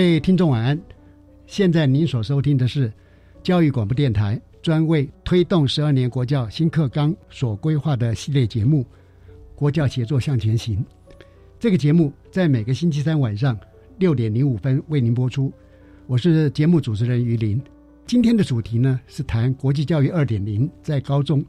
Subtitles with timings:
[0.00, 0.80] 各位听众晚安，
[1.46, 2.90] 现在您所收听的是
[3.42, 8.80] 教育广播电台专为推动十二年国教新课纲所规划的系列节目
[9.54, 10.78] 《国教协作向前行》。
[11.58, 13.54] 这个节目在每个星期三晚上
[13.98, 15.52] 六点零五分为您播出。
[16.06, 17.60] 我是节目主持人于林。
[18.06, 21.44] 今天的主题呢是谈国际教育二点零在高中。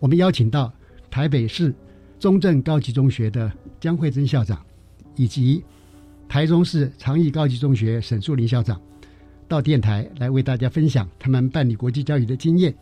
[0.00, 0.70] 我们邀请到
[1.10, 1.74] 台北市
[2.20, 4.62] 中正高级中学的江慧珍校长，
[5.14, 5.64] 以及。
[6.28, 8.80] 台中市长义高级中学沈树林校长
[9.48, 12.74] 到电台来为大家分享他们办理国际教育的经验。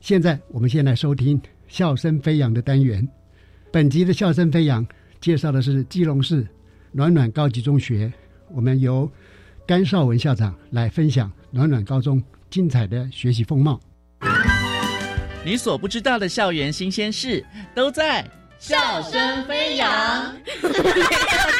[0.00, 3.06] 现在，我们先来收听“笑声飞扬”的单元。
[3.72, 4.86] 本集的“笑声飞扬”
[5.20, 6.46] 介绍的是基隆市
[6.92, 8.12] 暖暖高级中学。
[8.52, 9.10] 我们由
[9.66, 13.80] 甘少文校长来分享暖暖高中精彩的学习风貌。
[15.44, 18.22] 你所不知道的校园新鲜事，都在
[18.58, 19.88] 《笑声飞扬》。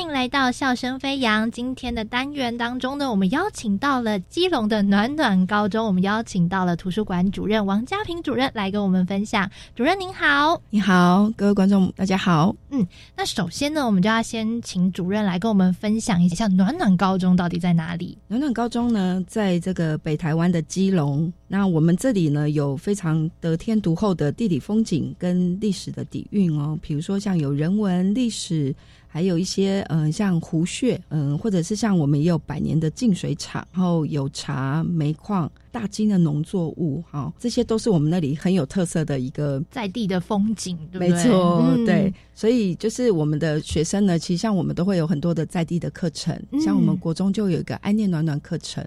[0.00, 1.50] 欢迎来到笑声飞扬。
[1.50, 9.50] 今天的单元当中呢，我们邀请到了基隆的暖暖高中，我们邀请到了图书馆主任王家平主任来跟我们分享。
[9.76, 12.56] 主任您好，你好，各位观众大家好。
[12.70, 18.16] 嗯，那首先呢，我们就要先请主任来跟我们分享一下暖暖高中到底在哪里。
[18.26, 21.30] 暖暖高中呢，在这个北台湾的基隆。
[21.46, 26.78] 那我们这里呢，有非常得天独厚的地理风景跟历史的底蕴哦。
[26.80, 28.74] 比如说，像有人文、历史，
[29.12, 41.08] 还有一些嗯，像湖穴，嗯，或者是像我们也有百年的净水厂，然后有茶、煤矿、大金的农作物，哈，这些都是我们那里很有特色的一个在地的风景，对不对？
[41.10, 42.14] 没错，对。
[42.34, 48.86] 所以就是我们的学生呢，其实像我们都会有很多的在地的课程，像我们国中就有一个爱念暖暖课程。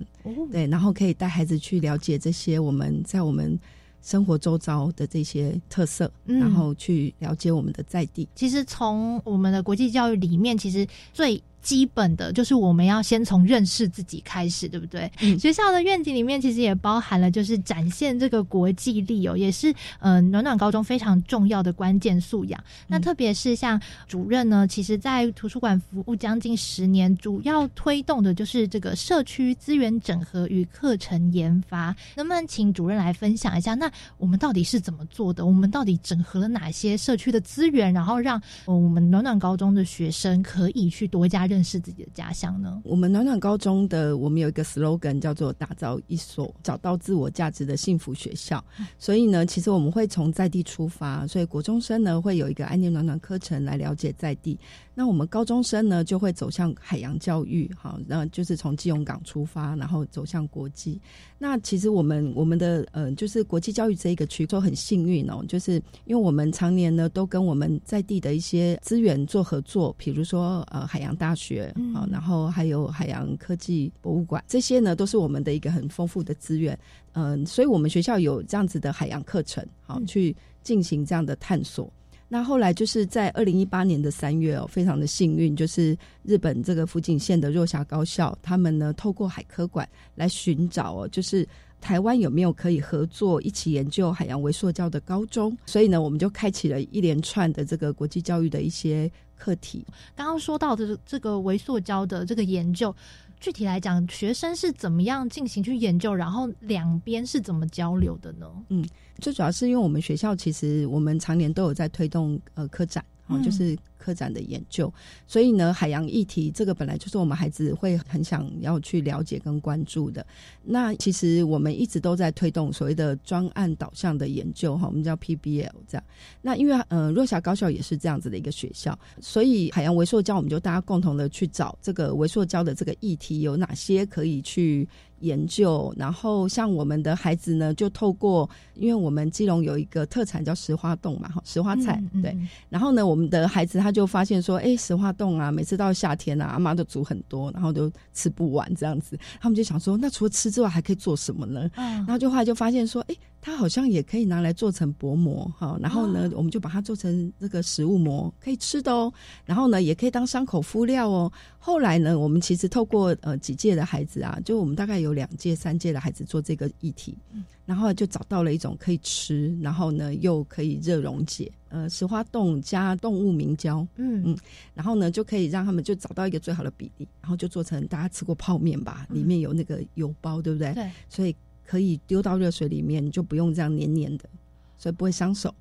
[0.51, 3.59] 对，然后可以带孩子去了解这些我们在我们
[4.03, 8.27] 生活周遭的这些特色，然后去了解我们的在地。
[8.35, 11.41] 其实从我们的国际教育里面，其实最。
[11.63, 15.09] 基本的就是我们要先从认识自己开始，对不对？
[15.39, 22.61] 学校的愿景里面其实也包含了，就是展现这个国际力哦，也是嗯暖暖高中非常重要的关键素养。
[22.85, 31.95] 那特别是像主任呢，其实在图书馆服务将近十年，主要推动的就是这个社区资源整合与课程研发。
[32.17, 33.73] 能不能请主任来分享一下？
[33.73, 35.45] 那我们到底是怎么做的？
[35.45, 41.47] 我们到底整合了哪些社区的资源，然后让我们暖暖高中的学生可以去多加？
[41.53, 42.81] 认识自己的家乡呢？
[42.83, 48.63] 我们暖暖高中的我们有一个 slogan 叫做“打造一所找到自我价值的幸福学校”。
[48.97, 54.57] 所以呢，其实我们会从在地出发，所以国中生呢会有一个安念暖暖课程来了解在地。
[54.95, 60.99] 那我们高中生呢就会走向海洋教育，好，那就是从基隆港出发，然后走向国际。
[61.39, 76.77] 那其实我们我们的呃，就是国际教育这一个区都很幸运哦，就是因为我们常年呢都跟我们在地的一些资源做合作，比如说呃海洋大学啊，然后还有海洋科技博物馆，这些呢都是我们的一个很丰富的资源。
[77.13, 81.91] 嗯，所以我们学校有这样子的海洋课程，好去进行这样的探索。
[82.33, 91.47] 那后来就是在二零一八年的三月哦，非常的幸运，就是日本这个福井县的若狭高校，他们呢透过海科馆来寻找哦，就是
[91.79, 99.85] 台湾有没有可以合作一起研究海洋微塑胶的高中，所以呢，我们就开启了一连串的这个国际教育的一些课题。
[100.15, 102.95] 刚刚说到的这个微塑胶的这个研究。
[103.43, 108.47] 具体来讲，学生是怎么样进行去研究，然后两边是怎么交流的呢？
[108.69, 108.87] 嗯，
[109.19, 114.91] 最主要是因为我们学校其实我们常年都有在推动呃科展，哦，就是科展的研究。
[115.25, 120.25] 所以呢，海洋议题这个本来就是我们孩子会很想要去了解跟关注的。
[120.63, 126.03] 那其实我们一直都在推动所谓的专案导向的研究哈，我们叫 PBL 这样。
[126.41, 134.87] 那因为呃，若霞高校也是这样子的一个学校，所以海洋微塑胶，我们就大家共同的去找这个微塑胶的这个议题有哪些可以去。
[135.19, 142.37] 研究，然后像我们的孩子呢，就透过，因为我们基隆有一个特产叫石花洞嘛，哈，石花菜，对。
[142.67, 149.17] 然后呢，我们的孩子他就发现说，哎，石化冻啊，每次到夏天啊，阿妈都煮很多，然后都吃不完这样子。
[149.39, 151.69] 他们就想说，那除了吃之外，还可以做什么呢？
[151.75, 153.15] 然后就后来就发现说，哎。
[153.45, 159.11] 它好像也可以拿来做成薄膜哈，然后呢，我们就把它做成这个食物膜，可以吃的哦。
[159.43, 161.29] 然后呢，也可以当伤口敷料哦。
[161.59, 167.17] 后来呢，我们其实透过呃几届的孩子啊，就我们大概有两届、三届的孩子做这个议题，
[167.65, 174.37] 然后就找到了一种可以吃，然后呢又可以热溶解，呃，石花冻加动物明胶，嗯嗯，
[174.73, 180.73] 然后呢就可以让他们就找到一个最好的比例，然后就做成大家吃过泡面吧，里面有那个油包，对不对？
[180.73, 181.35] 对，所以。
[181.73, 184.29] 可以丢到热水里面，就不用这样黏黏的，
[184.77, 185.51] 所以不会伤手。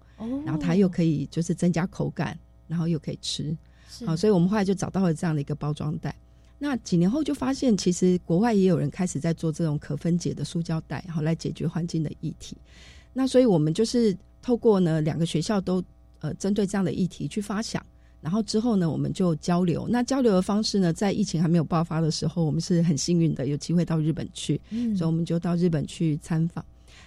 [0.45, 2.39] 然后它又可以就是增加口感，
[2.69, 3.57] 然后又可以吃。
[4.05, 6.15] 好，所以我们后来就找到了这样的一个包装袋。
[6.59, 12.59] 那几年后就发现，其实国外也有人开始在做这种可分解的塑胶袋，好来解决环境的议题。
[13.15, 15.83] 那所以我们就是透过呢两个学校都
[16.21, 17.83] 呃针对这样的议题去发想。
[18.23, 19.87] 然后之后呢，我们就交流。
[19.91, 24.59] 那交流的方式呢，在疫情还没有爆发的时候，我们是很幸运的，有机会到日本去，
[24.97, 26.65] 所以我们就到日本去参访。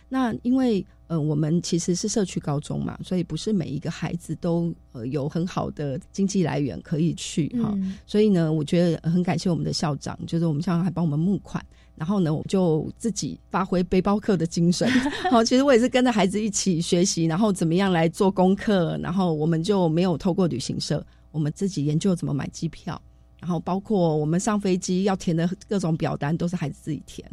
[0.10, 7.78] 那因为呃，我们其实是社区高中嘛，所以不是每一个孩子都呃有很好的经济来源可以去哈。
[8.08, 11.64] 所以呢，我觉得很感谢我们的校长，就是我们校长还帮我们募款。
[11.96, 14.90] 然后呢，我就自己发挥背包客的精神。
[15.32, 18.98] 好，其实我也是跟着孩子一起学习，然后怎么样来做功课。
[18.98, 23.02] 然后我们就没有透过旅行社，我们自己研究怎么买机票，
[23.40, 27.30] 然后包括我们上飞机要填的各种表单，都是孩子自己填。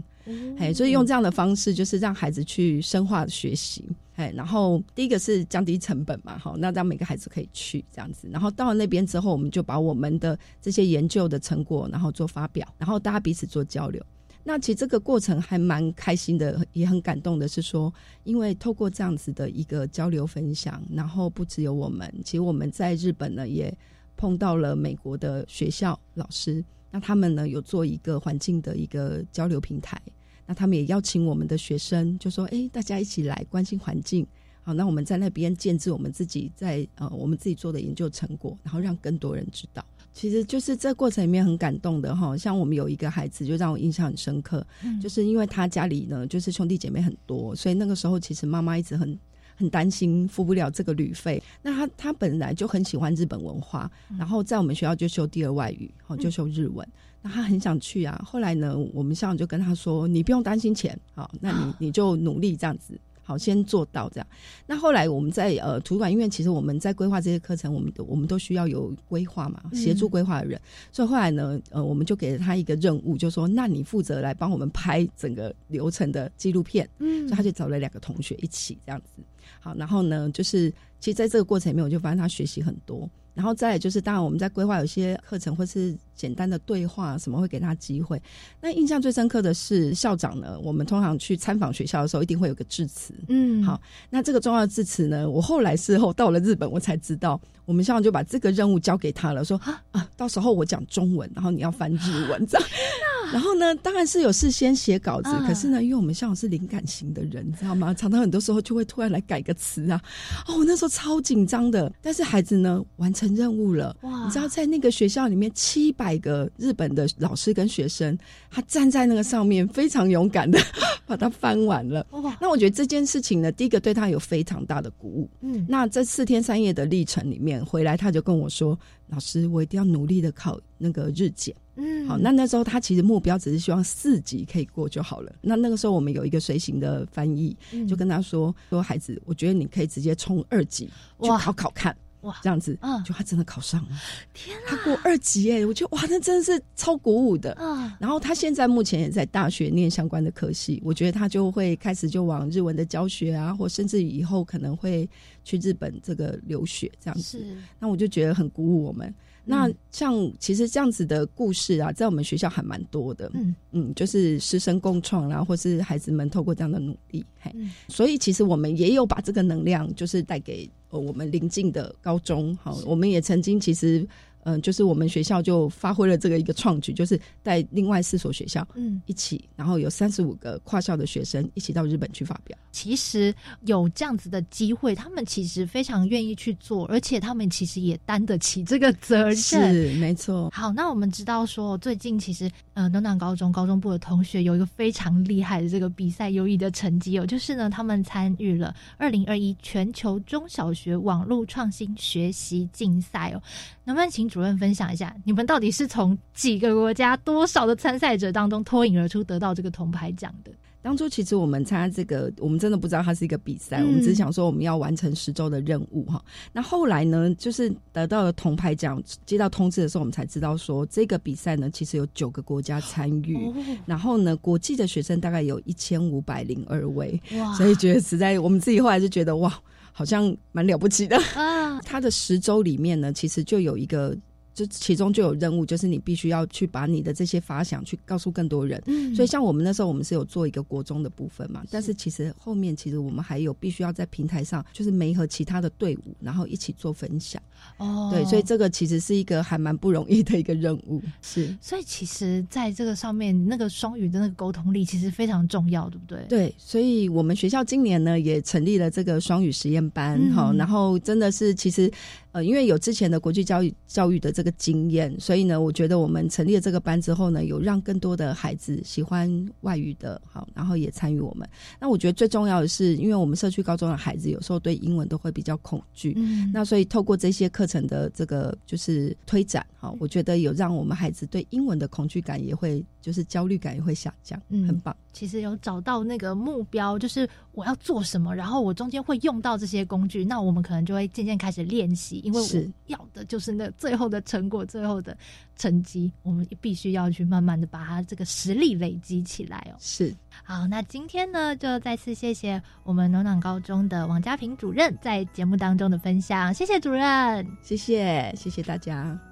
[0.56, 3.84] 哎，所以用这样的方式，就是让孩子去深化学习。
[4.14, 8.28] 哎，然后第一个是降低成本嘛，好，那让每个孩子可以去这样子。
[8.30, 14.00] 然后到了那边之后，我们就把我们的这些研究的成果，然后做发表，然后大家彼此做交流。
[14.44, 17.48] 那其实这个过程还蛮开心的，也很感动的。
[17.48, 17.92] 是说，
[18.24, 23.72] 因为透过这样子的一个交流分享，然后不只有我们，其实我们在日本呢也
[24.16, 30.00] 碰到了美国的学校老师，那他们呢有做一个环境的一个交流平台，
[30.46, 34.26] 那他们也邀请我们的学生，就说：“哎，大家一起来关心环境。”
[34.64, 39.84] 好，那我们在那边建制我们自己在呃我们自己做的研究成果，然后让更多人知道。
[40.12, 44.64] 其实就是这过程里面很感动的哈，像我们有一个孩子就让我印象很深刻，
[45.02, 49.18] 就是因为他家里呢就是兄弟姐妹很多，所以那个时候其实妈妈一直很
[49.62, 51.42] 很担心付不了这个旅费。
[51.62, 56.86] 那他他本来就很喜欢日本文化，然后在我们学校就修第二外语，哦就修日文，
[57.22, 58.20] 那他很想去啊。
[58.26, 64.26] 后来呢，我们校长就跟他说：“你不用担心钱，好，那你 你就努力这样子。”好，先做到这样。
[64.66, 70.60] 那后来我们在呃图书馆，因为其实我们在规划这些课程，我们我们都需要有规划嘛，协助规划的人。
[70.90, 76.86] 所以后来呢，呃，我们就给了他一个任务，就说：那你负责来帮我们拍整个流程的纪录片。
[76.98, 79.22] 嗯，所以他就找了两个同学一起这样子。
[79.62, 80.68] 好，然后呢，就是
[81.00, 83.08] 其实在这个过程里面，我就发现他学习很多。
[83.34, 88.20] 然后再就是，当然我们在规划有些课程或是简单的对话什么，会给他机会。
[88.60, 93.14] 那印象最深刻的是校长呢，我们通常去参访学校的时候，一定会有个致辞。
[93.28, 99.58] 嗯，好，那这个重要的致辞呢，我后来事后到了日本，我才知道，我们校长就把这个任务交给他了，说
[99.92, 102.68] 啊，到时候我讲中文，然后你要翻日文这样。
[103.32, 107.94] 然后呢，当然是有事先写稿子，可是呢，因为我们校长是灵感型的人，你知道吗？
[107.94, 110.00] 常常很多时候就会突然来改个词啊。
[110.46, 113.96] 哦，我那时候超紧张的，但是孩子呢完成任务了。
[114.02, 114.24] 哇！
[114.24, 118.16] 你知道在那个学校里面，七百个日本的老师跟学生，
[118.50, 120.58] 他站在那个上面，非常勇敢的
[121.06, 122.06] 把它翻完了。
[122.10, 122.36] 哇！
[122.40, 125.30] 那我觉得这件事情呢，第一个对他有非常大的鼓舞。
[125.40, 125.64] 嗯。
[125.68, 128.78] 那这四天三夜的历程里面，回来他就跟我说
[129.12, 135.32] ：“老师，我一定要努力的考那个日检。”嗯，好，那那时候他其实目标只是希望四级可以过就好了。
[135.40, 137.56] 那那个时候我们有一个随行的翻译，
[137.88, 140.90] 就跟他说说孩子，我觉得你可以直接冲二级
[141.22, 143.90] 去考考看，哇，这样子，嗯，就他真的考上了，
[144.34, 147.56] 天啊，他过二级哎，我觉得哇，那真的是超鼓舞的。
[147.60, 155.08] 嗯，然后他现在目前也在大学念相关的科系，我觉得他就会开始就往日文的教学啊，或甚至以后可能会
[155.44, 157.44] 去日本这个留学这样子。
[157.78, 159.12] 那我就觉得很鼓舞我们。
[159.44, 163.30] 那像其实这样子的故事啊，在我们学校还蛮多的。
[163.34, 167.52] 嗯嗯，就是师生共创啦，或是孩子们透过这样的努力，嘿，
[167.88, 174.06] 所以其实我们也有把这个能量，就是带给呃我们邻近的高中，好，我们也曾经其实。
[174.44, 182.56] 嗯，就是我们学校就发挥了这个一个创举，就是带另外四所学校，嗯，一起，然后有三十五个跨校的学生一起到日本去发表。
[182.70, 183.34] 其实
[183.66, 189.36] 有这样子的机会，他们其实非常愿意去做，而且他们其实也担得起这个责任。
[189.36, 190.50] 是，没错。
[190.52, 203.42] 好，那我们知道说，最近其实，呃，暖暖高中高中部的同学有一个非常厉害的这个比赛优异的成绩哦，就是呢，他们参与了二零二一全球中小学网络创新学习竞赛哦。
[203.84, 210.50] 能不能请主任分享一下，你们到底是从几个国家、多少的参赛者当中脱颖而出，得到这个铜牌奖的？
[210.80, 216.24] 当初其实我们参加这个，我们真的不知道它是一个比赛，我们只是想说我们要完成十周的任务哈。
[216.50, 223.38] 那后来呢，就是得到了铜牌奖，接到通知的时候，我们才知道说这个比赛呢，其实有九个国家参与，
[223.84, 227.20] 然后呢，国际的学生大概有一千五百零二位，
[227.54, 229.52] 所以觉得实在，我们自己后来就觉得哇。
[229.92, 231.80] 好像蛮了不起的啊！
[231.86, 234.16] 他的十周里面呢，其实就有一个。
[234.54, 238.82] 就其中就有任务，就是你必须要去把你的这些发想去告诉更多人。
[238.86, 241.64] 嗯，所以像我们那时候，我们是有做一个国中的部分嘛。
[241.70, 247.40] 但是其实后面其实我们还有必须要在平台上，就是没和其他的队伍，然后一起做分享。
[247.78, 251.00] 哦，对，所以这个其实是一个还蛮不容易的一个任务。
[251.22, 256.26] 是，所以其实在这个上面，那个双语的那个沟通力其实非常重要，对不对？
[256.28, 260.20] 对，所以我们学校今年呢也成立了这个双语实验班。
[260.32, 261.90] 好，然后真的是其实。
[262.32, 269.30] 呃，因为有之前的国际教育教育的这个经验，所以呢，我觉得我们成立了这个班之后呢，有让更多的孩子喜欢
[269.60, 271.48] 外语的，好，然后也参与我们。
[271.78, 282.84] 那我觉得最重要的是，因为我们社区高中的孩子有时候对英文都会比较恐惧，嗯，那所以透过这些课程的这个就是推展，好，我觉得有让我们孩子对英文的恐惧感也会。
[283.02, 284.96] 就是焦虑感也会下降，嗯，很棒。
[285.12, 292.48] 其实有找到那个目标，就是我要做什么，然后我中间会用到这些工具，那我们可能就会渐渐开始练习，因为我
[292.86, 295.14] 要的就是那最后的成果，最后的
[295.56, 299.76] 成绩，我们必须要去慢慢的把它这个实力累积起来哦。
[299.78, 309.31] 是，好，那今天呢，就再次谢谢我们暖暖高中的王家平主任在节目当中的分享，谢谢主任，谢谢，谢谢大家。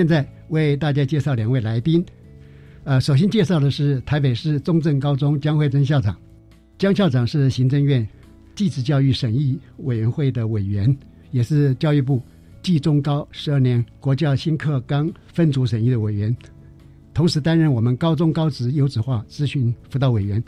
[0.00, 2.02] 现在为大家介绍两位来宾，
[2.84, 6.16] 呃，首先介绍的是台北市中正高中江慧珍校长。
[6.78, 8.08] 江校长是行政院
[8.54, 10.96] 技职教育审议委员会的委员，
[11.32, 12.18] 也是教育部
[12.62, 16.34] 技中高十二年国教新课纲分组审议的委员，
[17.12, 20.42] 同时担任我们高中高职优质化咨询辅导委员。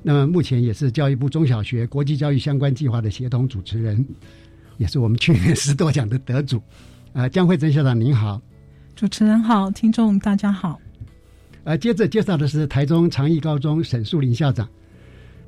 [0.00, 4.06] 那么目前也是教育部中小学国际教育相关计划的协同主持人，
[4.76, 6.62] 也是我们去年十多奖的得主。
[7.12, 8.40] 啊，江慧珍校长您好。
[8.96, 10.80] 主持人好，听众大家好。
[11.64, 14.66] 呃，接着介绍的是台中长义高中沈树林校长。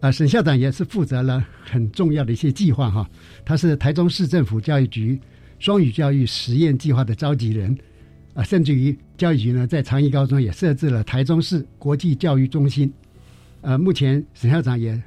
[0.01, 3.09] 啊，沈校长也是负责了很重要的一些计划哈。
[3.47, 5.19] 他是台中市政府教育局
[5.59, 7.75] 双语教育实验计划的召集人。
[8.35, 12.93] 啊，甚至于教育局呢，在长义高中也设置了台中市国际教育中心。
[13.63, 15.03] 呃，目前沈校长也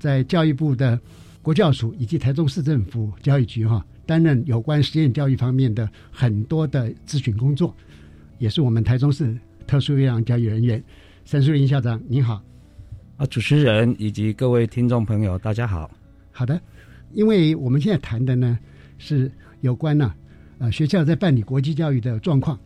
[0.00, 0.98] 在教育部的
[1.42, 3.86] 国教署以及台中市政府教育局哈。
[4.06, 7.74] 担任有关实验教育方面的很多的咨询工作，
[8.38, 10.82] 也是我们台中市特殊优良教育人员。
[11.24, 12.42] 沈树林校长，您好。
[13.16, 15.90] 啊，主持人以及各位听众朋友，大家好。
[16.32, 16.60] 好的，
[17.12, 18.58] 因为我们现在谈的呢
[18.98, 19.30] 是
[19.60, 20.12] 有关呢，
[20.58, 22.58] 呃，学校在办理国际教育的状况。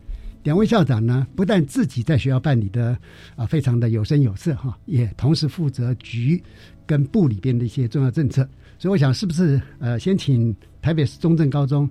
[0.44, 2.96] 两位校长呢，不但自己在学校办理的
[3.36, 6.42] 啊非常的有声有色哈，也同时负责局
[6.86, 8.48] 跟部里边的一些重要政策。
[8.78, 11.88] 所以我想，是不是呃，先请台北市中正高中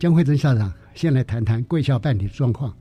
[0.00, 2.74] 江慧珍校长先来谈谈贵校办理状况。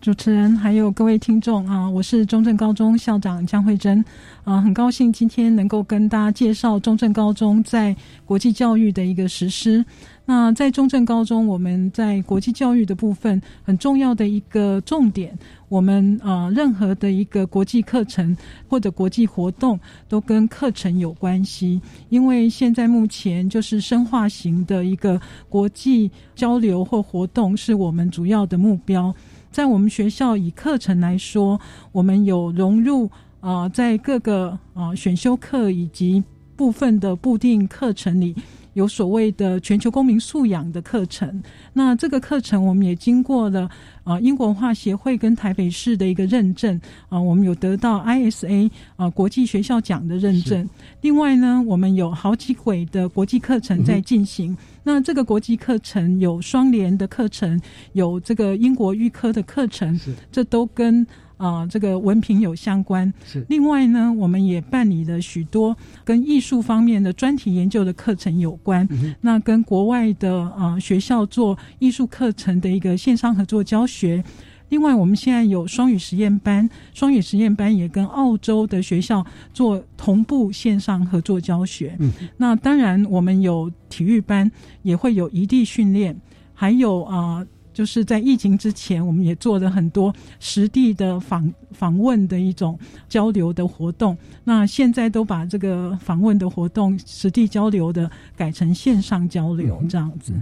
[0.00, 4.04] 主持人还有各位听众啊，我是中正高中校长江慧珍
[4.44, 9.84] 啊，很高兴今天能够跟大家介绍中正高中在国际教育的一个实施。
[10.24, 15.36] 那在中正高中，我们在国际教育的部分很重要的一个重点，
[15.68, 18.36] 我们啊任何的一个国际课程
[18.68, 29.14] 或者国际活动都跟课程有关系，因为现在目前就是深化型的一个国际交流或活动是我们主要的目标。
[29.50, 36.22] 在我们学校以课程来说，我们有融入啊，在各个啊选修课以及
[36.54, 38.36] 部分的固定课程里。
[38.76, 41.42] 有所谓的全球公民素养的课程，
[41.72, 43.66] 那这个课程我们也经过了
[44.04, 46.78] 啊英国文化协会跟台北市的一个认证
[47.08, 50.68] 啊，我们有得到 ISA 啊国际学校奖的认证。
[51.00, 54.54] 另外呢，我们有好几轨的国际课程在进行。
[54.84, 57.58] 那这个国际课程有双联的课程，
[57.94, 59.98] 有这个英国预科的课程，
[60.30, 61.06] 这都跟。
[61.36, 63.12] 啊，这个文凭有相关。
[63.24, 63.44] 是。
[63.48, 68.88] 另外呢，我们也办理了许多跟艺术方面的专题研究的课程有关。
[69.20, 74.24] 那跟国外的啊学校做艺术课程的一个线上合作教学。
[74.70, 81.96] 另外，我们现在有双语实验班，双语实验班也跟澳洲的学校做同步线上合作教学。
[82.00, 82.10] 嗯。
[82.38, 84.50] 那当然，我们有体育班，
[84.82, 86.20] 也会有异地训练，
[86.54, 87.46] 还有啊。
[87.76, 94.16] 就是在疫情之前，我们也做了很多实地的访访问的一种交流的活动。
[94.44, 100.32] 那现在都把这个访问的活动、实地交流的改成线上交流这样子。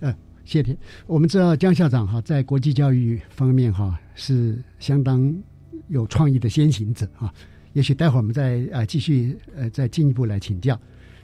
[0.00, 0.76] 嗯，谢谢。
[1.06, 5.34] 我们知道江校长哈，在国际教育方面哈是相当
[5.88, 7.32] 有创意的先行者哈。
[7.72, 10.78] 也许待会儿我们再呃继续呃再进一步来请教。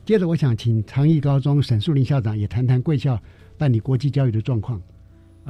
[0.07, 3.21] 接着，我想请长益高中沈树林校长也谈谈贵校
[3.59, 4.81] 办理国际教育的状况。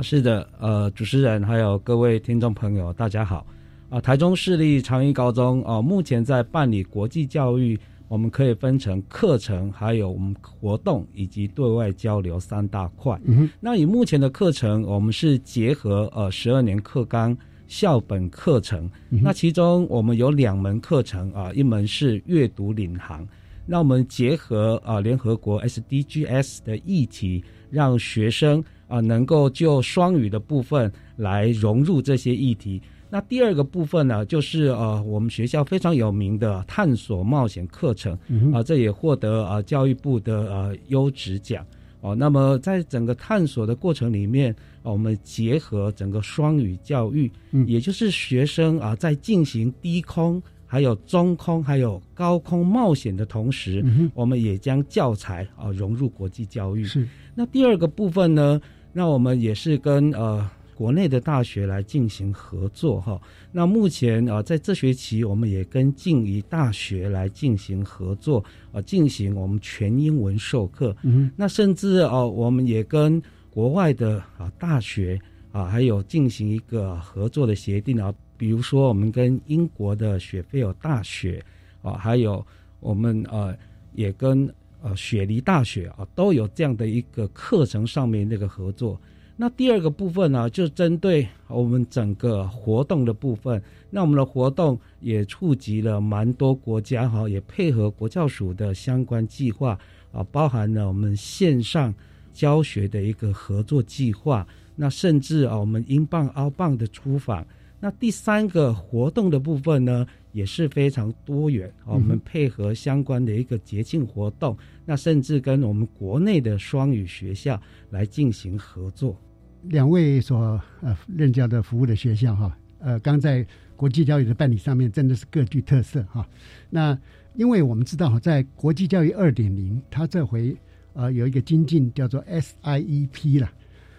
[0.01, 3.45] 是的，呃，主持人还有各位听众朋友，大家好。
[3.91, 13.19] 啊，台中市立长益高中啊，目前在办理国际教育，我们可以分成课程、还有我们活动以及对外交流三大块。
[13.25, 17.37] 嗯那以目前的课程，我们是结合呃十二年课纲
[17.67, 18.89] 校本课程。
[19.09, 23.27] 那其中我们有两门课程啊，一门是阅读领航。
[23.69, 28.65] 那我们结合啊联合国 SDGs 的议题，让学生。
[28.89, 32.81] 啊，能够就双语的部分来融入这些议题。
[33.11, 38.19] 那第二个部分呢，就是呃，我们学校非常有名的探索冒险课程
[38.51, 41.63] 啊，这也获得啊教育部的呃优质奖
[42.01, 42.15] 哦。
[42.15, 53.83] 那么在整个探索的过程里面，我们结合整个双语教育，嗯也就是学生啊在进行低空、还有中空、还有高空冒险的同时，
[54.15, 56.85] 我们也将教材啊融入国际教育。
[56.85, 57.09] 是。
[57.35, 58.61] 那第二个部分呢？
[58.93, 63.21] 那我们也是跟呃国内的大学来进行合作哈。
[63.53, 70.95] 那目前啊在这学期，我们也跟静宜大学来进行合作啊，进行我们全英文授课。
[71.03, 75.21] 嗯，那甚至哦，我们也跟国外的啊大学
[75.53, 78.13] 啊，还有进行一个合作的协定啊。
[78.39, 81.45] 比如说，我们跟英国的雪菲尔大学
[81.83, 82.43] 啊，还有
[82.81, 83.55] 我们呃
[83.93, 84.51] 也跟。
[84.81, 88.97] 呃，雪梨大学啊，都有这样的一个课程上面那个合作。
[89.37, 93.61] 那第二个部分呢，就针对我们整个活动的部分。
[93.91, 99.77] 那我们的活动也触及了蛮多国家哈，也配合国教署的相关计划
[100.13, 101.93] 啊，包含了我们线上
[102.33, 104.47] 教学的一个合作计划。
[104.77, 107.45] 那甚至啊，我们英镑、澳镑的出访。
[107.81, 110.07] 那第三个活动的部分呢？
[110.33, 117.61] 也是非常多元啊，我们配合相关的一个节庆活动，那甚至跟我们国内的双语学校
[117.91, 119.19] 来进行合作。
[119.63, 126.29] 两位所呃任教的服务的学校哈，呃，刚在国际教育的办理上面真的是各具特色哈。
[126.71, 126.97] 那
[127.35, 130.55] 因为我们知道哈，在国际教育二点零，它这回
[130.93, 133.51] 呃有一个精进叫做 SIEP 了。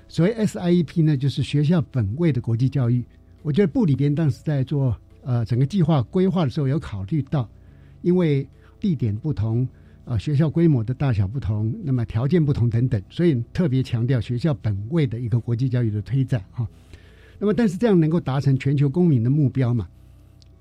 [0.07, 3.03] 所谓 SIEP 呢，就是学校本位的国际教育。
[3.41, 4.95] 我觉得部里边当时在做。
[5.21, 7.47] 呃，整个计划规划的时候有考虑到，
[8.01, 8.47] 因为
[8.79, 9.67] 地点不同，
[10.05, 16.65] 啊，学校规模的大小不同，那么条件不同等等，所以特别强调学校本位的一个国际教育的推展哈。
[17.37, 19.89] 那么，但是这样能够达成全球公民的目标嘛？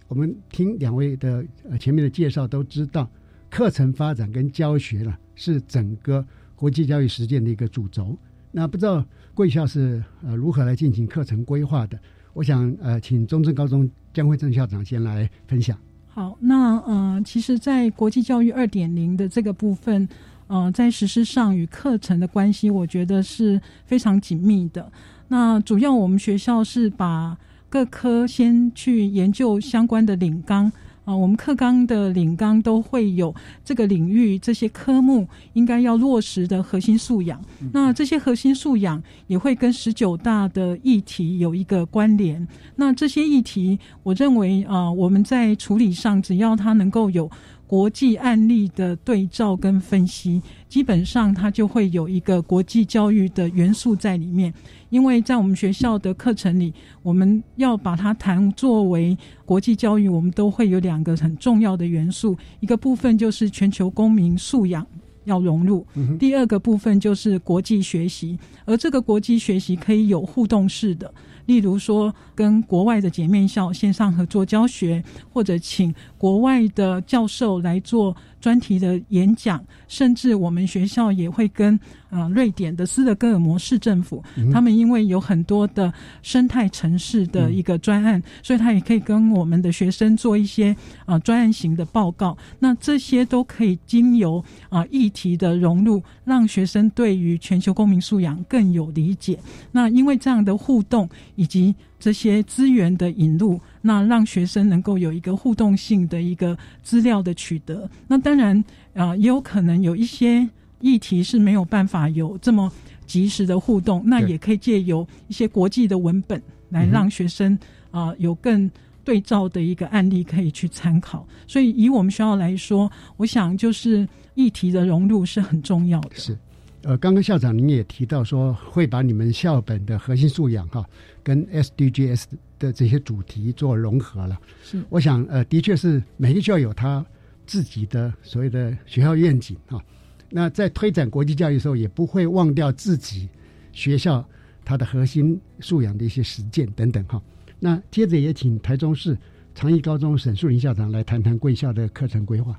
[0.09, 3.09] 我们听两位的呃前面的介绍都知道，
[3.49, 8.19] 课程发展跟教学了是整个国际教育实践的一个主轴。
[8.51, 11.99] 那不知道贵校是呃如何来进行课程规划的？
[12.39, 13.91] 我想呃，请中正高中。
[14.15, 15.77] 江惠正校长先来分享。
[16.07, 20.09] 好，那呃，其实，在国际教育二点零的这个部分，
[20.47, 24.91] 呃，在实施上与课程的关系，我觉得是非常紧密的。
[25.29, 27.37] 那主要我们学校是把
[27.69, 30.71] 各科先去研究相关的领纲。
[31.09, 37.43] 啊，我们课纲的领纲都会有这个领域这些科目应该要落实的核心素养。
[37.73, 42.47] 那这些核心素养也会跟十九大的议题有一个关联。
[42.77, 47.31] 那这些议题，我认为啊，我们在处理上，只要它能够有
[47.67, 54.53] 国际案例的对照跟分析，基本上它就会有一个国际教育的元素在里面。
[54.91, 56.73] 因为在我们学校的课程里，
[57.03, 64.87] 我们要把它谈作为国际教育，我们都会有两个很重要的元素，一个部分就是全球公民素养
[65.25, 65.87] 要融入，
[66.19, 71.13] 第二个部分就是国际学习，而这个国际学习可以有互动式的。
[71.45, 78.15] 例如说，跟国外的姐妹校线上合作教学，或者请国外的教授来做
[78.49, 92.35] 专题的演讲，甚至我们学校也会跟啊瑞典的斯德哥尔摩市政府，他们因为有很多的生态城市的一个专案，所以他也可以跟我们的学生做一些啊专案型的报告。
[92.59, 99.39] 那这些都可以经由啊议题的融入，让学生对于全球公民素养更有理解。
[99.71, 101.07] 那因为这样的互动。
[101.35, 107.91] 以及这些资源的引入，那让学生能够有一个互动性的一个资料的取得。
[108.07, 108.63] 那当然
[108.95, 110.49] 啊，也有可能有一些
[110.81, 112.71] 议题是没有办法有这么
[113.07, 117.59] 及时的互动，那也可以借由一些国际的文本来让学生
[117.91, 118.71] 啊有更
[119.03, 121.27] 对照的一个案例可以去参考。
[121.47, 126.11] 所以以我们学校来说，我想就是议题的融入是很重要的。
[126.15, 126.39] 是。
[126.83, 130.89] 呃，刚刚校长您也提到说，会把你们校本的核心素养哈，
[131.23, 132.25] 跟 SDGs
[132.59, 134.41] 的这些主题做融合了。
[134.63, 137.05] 是，我想呃，的确是每个学校有他
[137.47, 139.83] 自己的所谓的学校愿景哈。
[140.31, 143.29] 那在推展国际教育的时候，也不会忘掉自己
[143.73, 144.25] 学校
[144.65, 147.21] 它的核心素养的一些实践等等哈。
[147.59, 149.19] 那接着也请台中市
[149.55, 152.59] 长益高中沈树林校长来谈谈贵校的课程规划。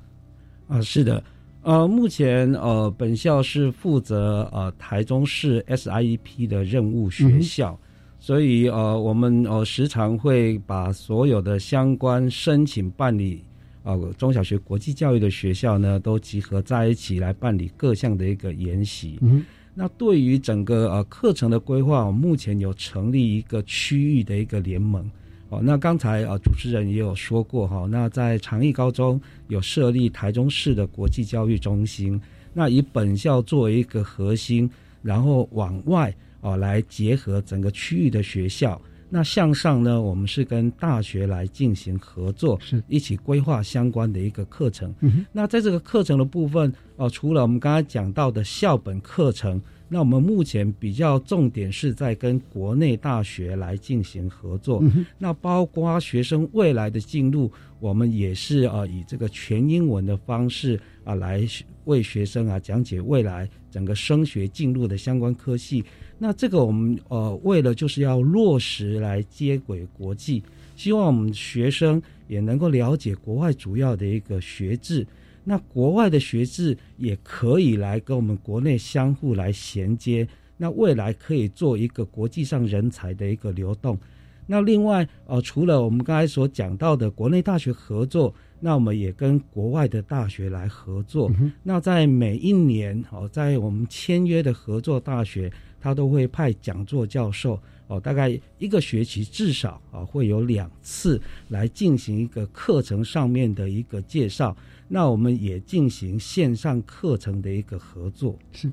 [0.68, 1.22] 啊，是的。
[1.62, 7.78] 呃，目前呃，本校是负责呃台中市 SIEP 的任务学校，
[8.18, 13.44] 所以呃，我们呃时常会把所有的相关申请办理
[13.82, 19.18] 啊中小学国际教育的学校呢，都集合在一起来办理各项的一个研习。
[19.20, 19.44] 嗯，
[19.74, 25.10] 那对于整个呃课程的规划，目前有成立一个区域的一个联盟。
[25.50, 32.20] 哦，那刚才啊，主持人也有说过哈，那在长益高中有设立台中市的国际教育中心，
[32.54, 34.70] 那以本校作为一个核心，
[35.02, 38.80] 然后往外啊来结合整个区域的学校，
[39.10, 44.94] 那向上呢，我们是跟大学来进行合作，是一起规划相关的一个课程。
[45.00, 49.60] 嗯那在这个课程的部分，哦，除了我们刚才讲到的校本课程。
[49.92, 54.80] 那我们目前比较重点是在跟国内大学来进行合作，
[55.18, 61.42] 那包括学生未来的进入，我们也是啊以这个全英文的方式啊来
[61.84, 65.84] 为学生啊讲解未来整个升学进入的相关科系。
[66.18, 70.42] 那这个我们呃为了就是要落实来接轨国际，
[70.76, 75.06] 希望我们学生也能够了解国外主要的一个学制。
[75.42, 83.98] 那国外的学制也可以来跟我们国内相互来衔接，那未来可以做一个国际上人才的一个流动。
[84.46, 91.32] 那另外，呃，除了我们刚才所讲到的国内大学合作，那我们也跟国外的大学来合作。
[91.62, 104.56] 那在每一年，哦，在我们签约的合作大学，他都会派讲座教授，哦，大概一个学期至少啊会有两次来进行一个课程上面的一个介绍。
[104.92, 108.70] 那我们也进行线上课程的一个合作，是，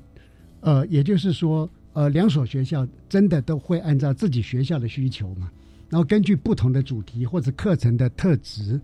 [0.60, 5.48] 呃，也就是说，呃，两所学校真的都会按照自己学校的需求嘛，
[5.88, 8.80] 然后根据不同的主题或者课程的特质，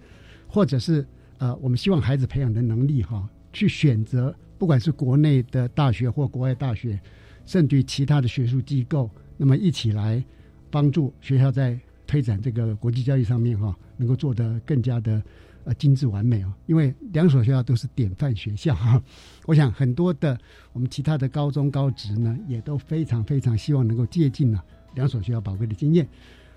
[0.55, 1.05] 或者是
[1.39, 6.97] 呃，我们希望孩子培养的能力哈，去选择，不管是国内的大学或国外大学，
[7.45, 10.25] 甚至于其他的学术机构，那么一起来
[10.71, 15.21] 帮助学校在推展这个国际教育上面哈，能够做得更加的。
[15.67, 19.03] 呃，精致完美哦，因为两所学校都是典范学校哈。
[19.47, 20.39] 我想很多的
[20.75, 24.61] 我们其他的高中高职呢，也都非常非常希望能够借鉴呢
[24.95, 26.07] 两所学校宝贵的经验。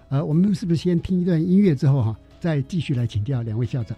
[0.10, 3.98] 呃，我们是不是先听一段音乐之后哈，再继续来请教两位校长？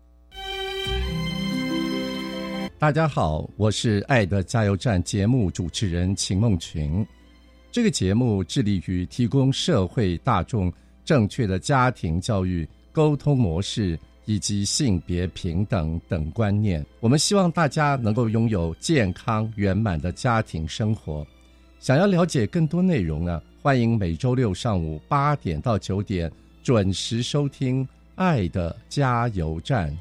[2.81, 7.05] 大家好，我是《爱的加油站》节目主持人秦梦群。
[7.71, 10.73] 这个节目致力于提供社会大众
[11.05, 13.97] 正确的家庭教育、沟通模式。
[14.25, 21.25] 以及性别平等等观念，我们希望大家能够拥有健康圆满的家庭生活。
[21.79, 23.41] 想要了解更多内容呢？
[23.61, 26.31] 欢迎每周六上午八点到九点
[26.63, 27.83] 准时收听
[28.15, 29.91] 《爱的加油站》。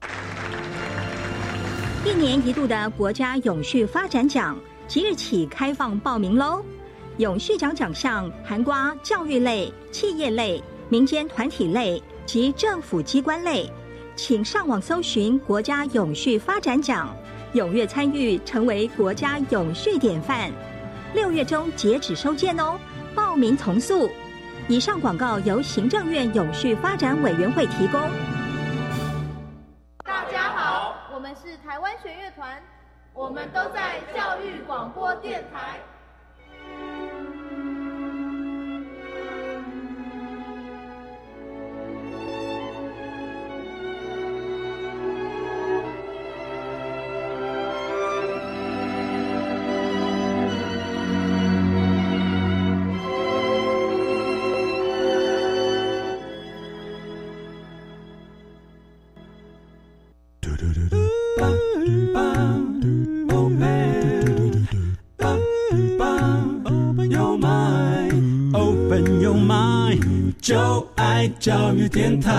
[2.03, 4.59] 一年一度的国家永续发展奖
[4.89, 6.65] 即日起开放报名喽！
[7.19, 13.71] 永续奖奖项涵盖教育类、企业类、民间团体类及政府机关类。
[14.17, 17.15] 请上网搜寻国家永续发展奖，
[17.53, 20.51] 踊跃参与，成为国家永续典范。
[21.13, 22.79] 六月中截止收件哦，
[23.15, 24.09] 报名从速。
[24.69, 28.01] 以上广告由行政院永续发展委员会提供。
[31.43, 32.63] 是台湾弦乐团，
[33.15, 35.81] 我们都在教育广播电台。
[71.39, 72.31] 教育电台。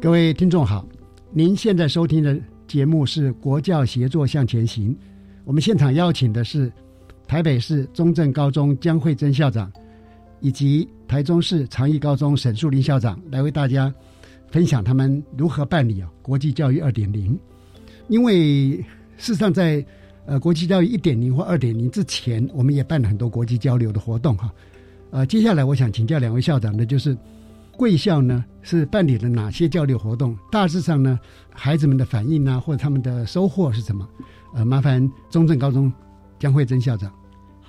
[0.00, 0.86] 各位听众好，
[1.30, 4.94] 您现在收听的节目是《国教协作向前行》，
[5.44, 6.72] 我们现场邀请的是
[7.26, 9.70] 台北市中正高中江慧珍校长。
[10.44, 13.92] 以及台中市长义高中沈树林校长来为大家
[14.50, 17.38] 分享他们如何办理啊国际教育二点零。
[18.08, 18.78] 因为
[19.18, 19.84] 事实上在
[20.24, 24.50] 呃国际教育一点零或二点零之前，我们也办了很多国际交流的活动哈。
[25.10, 27.14] 呃，接下来我想请教两位校长的就是
[27.76, 30.34] 贵校呢是办理了哪些交流活动？
[30.50, 31.20] 大致上呢
[31.52, 34.08] 孩子们的反应啊或者他们的收获是什么？
[34.54, 35.92] 呃，麻烦中正高中
[36.38, 37.12] 江慧珍校长。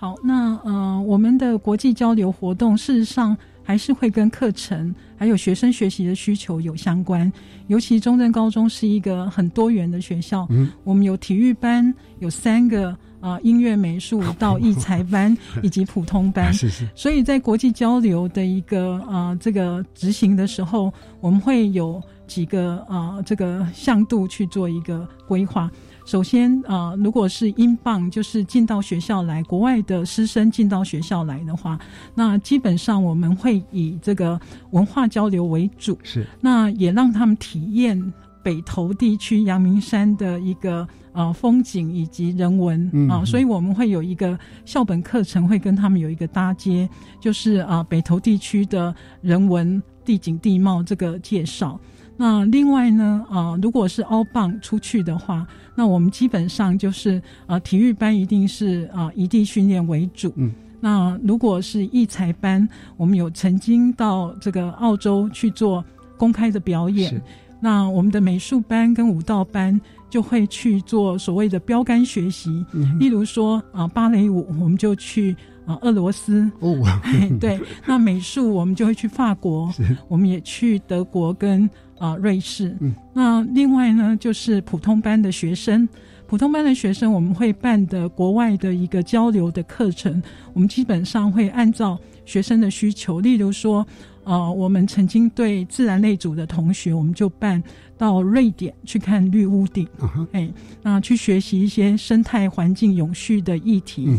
[0.03, 7.31] 好，那呃，我们的国际交流活动事实上还是会跟课程还有学生学习的需求有相关。
[7.67, 16.85] 尤其中正高中是一个很多元的学校，嗯，我们有体育班，有三个啊音乐美术到艺才班以及普通班， 是是。
[16.93, 25.71] 所以在国际交流的一个啊这个执行的时候，我们会有几个啊这个向度去做一个规划。
[26.05, 31.79] 首先啊，如果是英镑，就是进到学校来，国外的师生进到学校来的话，
[32.13, 34.39] 那基本上我们会以这个
[34.71, 35.97] 文化交流为主。
[36.03, 38.13] 是，那也让他们体验
[38.43, 46.87] 北投地区阳明山的一个呃风景以及人文啊，所以我们会有一个校本课程，会跟他们有一个搭接，
[47.21, 51.79] 就是啊北投地区的人文地景地貌这个介绍。
[52.15, 60.31] 那另外呢，啊，如果是凹棒出去的话，那我们基本上就是啊，体育班一定是啊，异地训练为主。
[60.35, 60.53] 嗯。
[60.79, 65.83] 那如果是艺才班，我们有曾经到这个澳洲去做
[66.17, 67.19] 公开的表演。
[67.59, 72.63] 那我们的美术班跟舞蹈班就会去做所谓的标杆学习。
[72.73, 72.99] 嗯。
[72.99, 76.51] 例如说啊，芭蕾舞我们就去啊，俄罗斯。
[76.59, 76.77] 哦。
[77.39, 77.59] 对。
[77.87, 79.73] 那美术我们就会去法国。
[80.07, 81.67] 我们也去德国跟。
[81.97, 82.75] 啊，瑞士。
[82.79, 85.87] 嗯，那另外呢，就是普通班的学生，
[86.27, 90.21] 普通班的学生，我们会办的国外的一个交流的课程，
[90.53, 93.85] 我们基本上会按照学生的需求，例如说，
[94.23, 97.61] 呃，我们曾经对自然类组的同学，我们就办
[97.97, 99.87] 到瑞典去看绿屋顶，
[100.31, 100.49] 哎，
[100.81, 104.09] 那去学习一些生态环境永续的议题。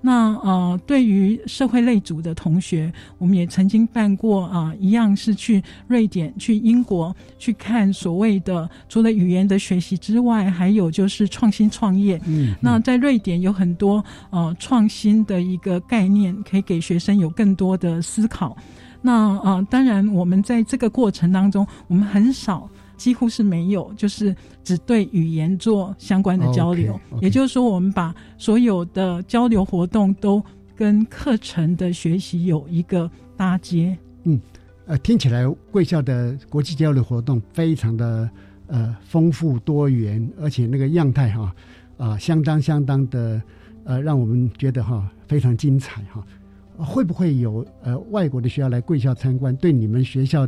[0.00, 12.20] 那呃，对于社会类组的同学，我们也曾经办过啊，一样是去瑞典、去英国去看所谓的除了语言的学习之外，还有就是创新创业。
[12.26, 18.56] 嗯，那在瑞典有很多呃创新的一个概念，可以给学生有更多的思考。
[19.02, 22.68] 那呃，当然我们在这个过程当中，我们很少。
[22.98, 27.00] 几乎是没有，就是只对语言做相关的交流。
[27.22, 30.44] 也就是说，我们把所有的交流活动都
[30.76, 33.96] 跟课程的学习有一个搭接。
[34.24, 34.38] 嗯，
[34.86, 38.28] 呃，听起来贵校的国际交流活动非常的
[38.66, 41.54] 呃丰富多元，而且那个样态哈
[41.96, 43.40] 啊相当相当的
[43.84, 46.22] 呃让我们觉得哈非常精彩哈。
[46.76, 49.56] 会不会有呃外国的学校来贵校参观？
[49.56, 50.46] 对你们学校？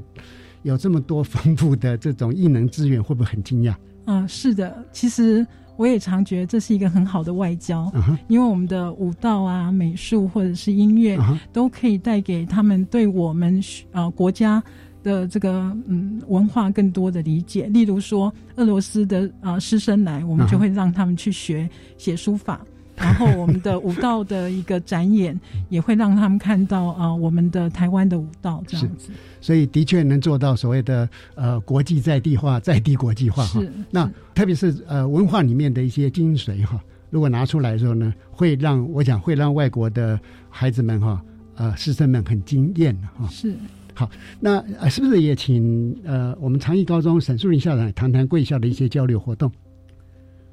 [0.63, 3.75] 有这么多丰富的这种异能资源，会不会很惊讶？
[4.07, 5.47] 嗯，是的，其实
[5.77, 7.91] 我也常觉得这是一个很好的外交，
[8.29, 11.19] 因为我们的舞蹈啊、美术或者是音乐，
[11.53, 14.63] 都可以带给他们对我们呃国家
[15.03, 17.67] 的这个嗯文化更多的理解。
[17.67, 22.61] 例如说，俄罗斯的啊师生来，我们就会让他们去学写书法。
[23.01, 25.39] 然后我们的舞蹈的一个展演，
[25.71, 29.11] 也会让他们看到啊，我们的台湾的舞蹈这样子。
[29.41, 33.61] 所以的确能做到所谓的呃国际在地化、在地国际化哈。
[33.91, 41.25] 那特别是呃文化里面的一些精髓哈，如果拿出来的时候呢，会让我想会让外国的孩子们哈
[41.57, 43.27] 呃师生们很惊艳哈。
[43.29, 43.55] 是
[43.95, 49.51] 好，那呃是不是也请呃我们长益高中沈树林校长谈谈贵校的一些交流活动？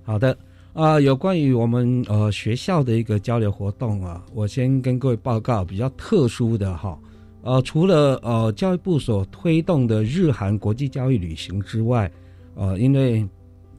[0.03, 0.38] 好的。
[0.77, 6.95] 啊，有关于我们呃学校的一个交流活动啊，我先跟各位报告比较特殊的哈，
[7.41, 12.11] 呃，除了呃教育部所推动的日韩国际教育旅行之外，
[12.53, 13.27] 呃，因为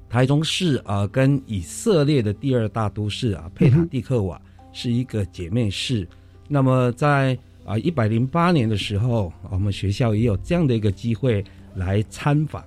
[0.09, 4.41] 台中市啊跟以色列的第二大都市啊佩塔蒂克瓦
[4.73, 6.05] 是一个姐妹市，
[6.49, 11.45] 那么在啊一百零八年的时候，我们学校也有这样的一个机会
[11.77, 12.61] 来参访。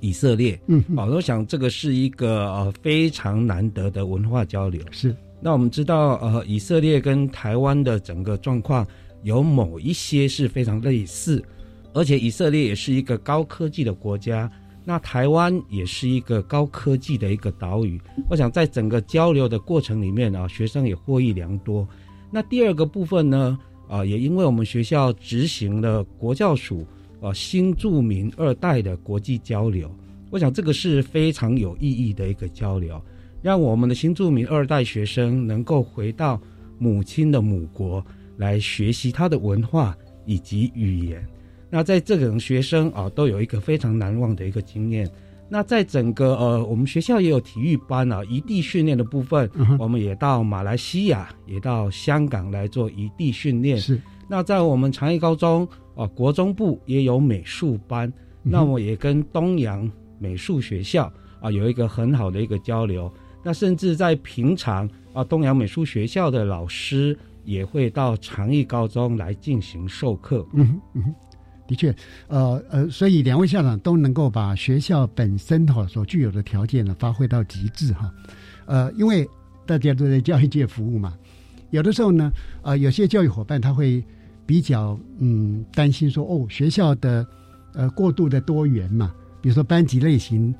[0.00, 4.80] 以色列，嗯，好，我想这个是一个呃非常难得的文化交流。
[4.90, 8.86] 是，那我们知道，呃，以色列跟台湾的整个状况
[9.22, 11.44] 有某一些是非常类似，
[11.92, 14.50] 而且以色列也是一个高科技的国家，
[14.84, 18.00] 那台湾也是一个高科技的一个岛屿。
[18.28, 21.86] 我想在整个交流的过程里面啊，学生也获益良多。
[22.30, 23.58] 那第二个部分呢，
[23.88, 26.86] 啊，也因为我们学校执行了国教署。
[27.20, 29.94] 啊，新住民二代的国际交流，
[30.30, 33.00] 我想这个是非常有意义的一个交流，
[33.42, 36.40] 让我们的新住民二代学生能够回到
[36.78, 38.02] 母亲的母国
[38.38, 41.22] 来学习他的文化以及语言。
[41.68, 45.06] 那在这种学生啊，都有一个非常难忘的一个经验。
[45.48, 53.76] 那在整个呃，我们学校也有体育班啊，异地训练的部分，我们也到马来西亚，也到香港来做异地训练。
[53.76, 54.00] 是。
[54.28, 55.68] 那在我们长益高中。
[55.94, 63.12] 啊，国中部也有美术班，那我也跟东洋美术学校啊有一个很好的一个交流。
[63.42, 70.46] 那甚至在平常啊，东洋美术学校的老师也会到长益高中来进行授课。
[70.52, 71.14] 嗯嗯，
[71.66, 71.94] 的确，
[72.28, 78.12] 呃呃，所以两位校长都能够把学校本身哈所具有的条件呢发挥到极致哈。
[78.66, 79.28] 呃，因为
[79.66, 81.14] 大家都在教育界服务嘛，
[81.70, 84.02] 有的时候呢，呃，有些教育伙伴他会。
[84.50, 87.24] 比较嗯担心说哦学校的
[87.72, 90.52] 呃过度的多元嘛，比如说班级类型，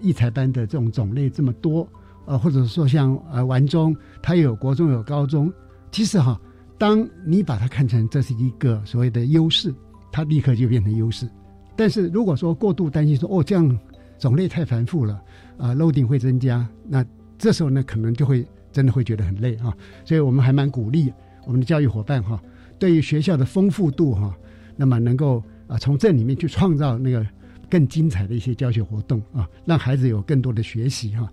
[0.00, 1.84] 艺才班的这种种类这么多，
[2.24, 5.52] 呃或者说像呃完中它有国中有高中，
[5.90, 6.40] 其实哈，
[6.78, 9.74] 当你把它看成这是一个所谓的优势，
[10.12, 11.28] 它立刻就变成优势。
[11.74, 13.76] 但是如果说过度担心说哦这样
[14.20, 15.20] 种类太繁复了
[15.58, 17.04] 啊，loading 会增加，那
[17.36, 19.76] 这时候呢可能就会真的会觉得很累啊。
[20.04, 21.12] 所以我们还蛮鼓励
[21.44, 22.40] 我们的教育伙伴哈。
[22.82, 24.36] 对于学校的丰富度哈，
[24.74, 27.24] 那么能够啊从这里面去创造那个
[27.70, 31.32] 更精彩的一些教学活动啊，让孩子有更多的学习哈。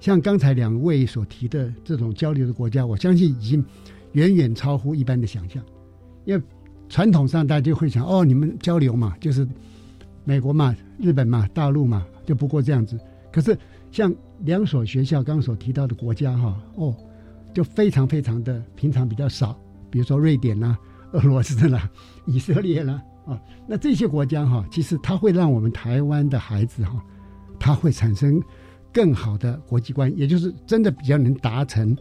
[0.00, 3.64] 像刚才两位所提的这种交流的国家，我相信已经
[4.14, 5.62] 远远超乎一般的想象。
[6.24, 6.42] 因为
[6.88, 9.46] 传统上大家就会想，哦，你们交流嘛，就是
[10.24, 12.98] 美国嘛、日本嘛、大陆嘛，就不过这样子。
[13.30, 13.56] 可是
[13.92, 16.92] 像两所学校刚所提到的国家哈，哦，
[17.54, 19.56] 就非常非常的平常比较少。
[19.90, 20.78] 比如说瑞典啦、
[21.12, 21.90] 俄罗斯啦、
[22.26, 27.02] 以色列啦啊，那这些国家哈，其实它会让我们台湾的孩子哈，
[27.58, 28.42] 他会产生
[28.92, 31.96] 更好的国际观，也就是真的比较能达成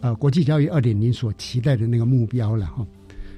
[0.00, 2.86] 呃国际教育二点零所期待的那个目标了哈。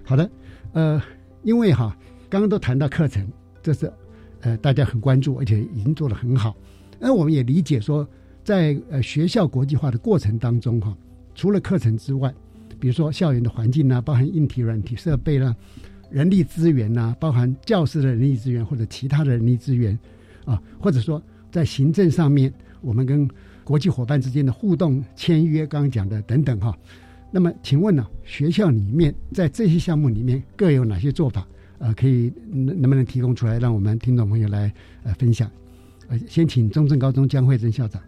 [0.04, 0.30] 好的，
[0.72, 1.00] 呃，
[1.42, 1.96] 因为哈
[2.30, 3.26] 刚刚都谈到课程，
[3.62, 3.92] 这是
[4.40, 6.56] 呃大家很关注，而且已经做得很好。
[6.98, 8.08] 那我们也理解说，
[8.42, 10.96] 在呃学校国际化的过程当中哈，
[11.34, 12.34] 除了课程之外，
[12.78, 15.54] 比如说校园的环境啊，包含硬体、软体设备啦、
[16.10, 19.98] 人力资源呐，包含教师的人力资源或者其他的人力资源
[20.44, 23.28] 啊，或者说在行政上面，我们跟
[23.64, 26.76] 国际伙伴之间的互动、签约，刚刚讲的等等哈。
[27.30, 31.46] 那么，请问呢，学校里面在这些项目里面各有哪些做法？
[31.78, 34.72] 呃，可以能不能提供出来，让我们听众朋友来
[35.02, 35.50] 呃分享？
[36.08, 38.02] 呃，先请中正高中江慧珍校长。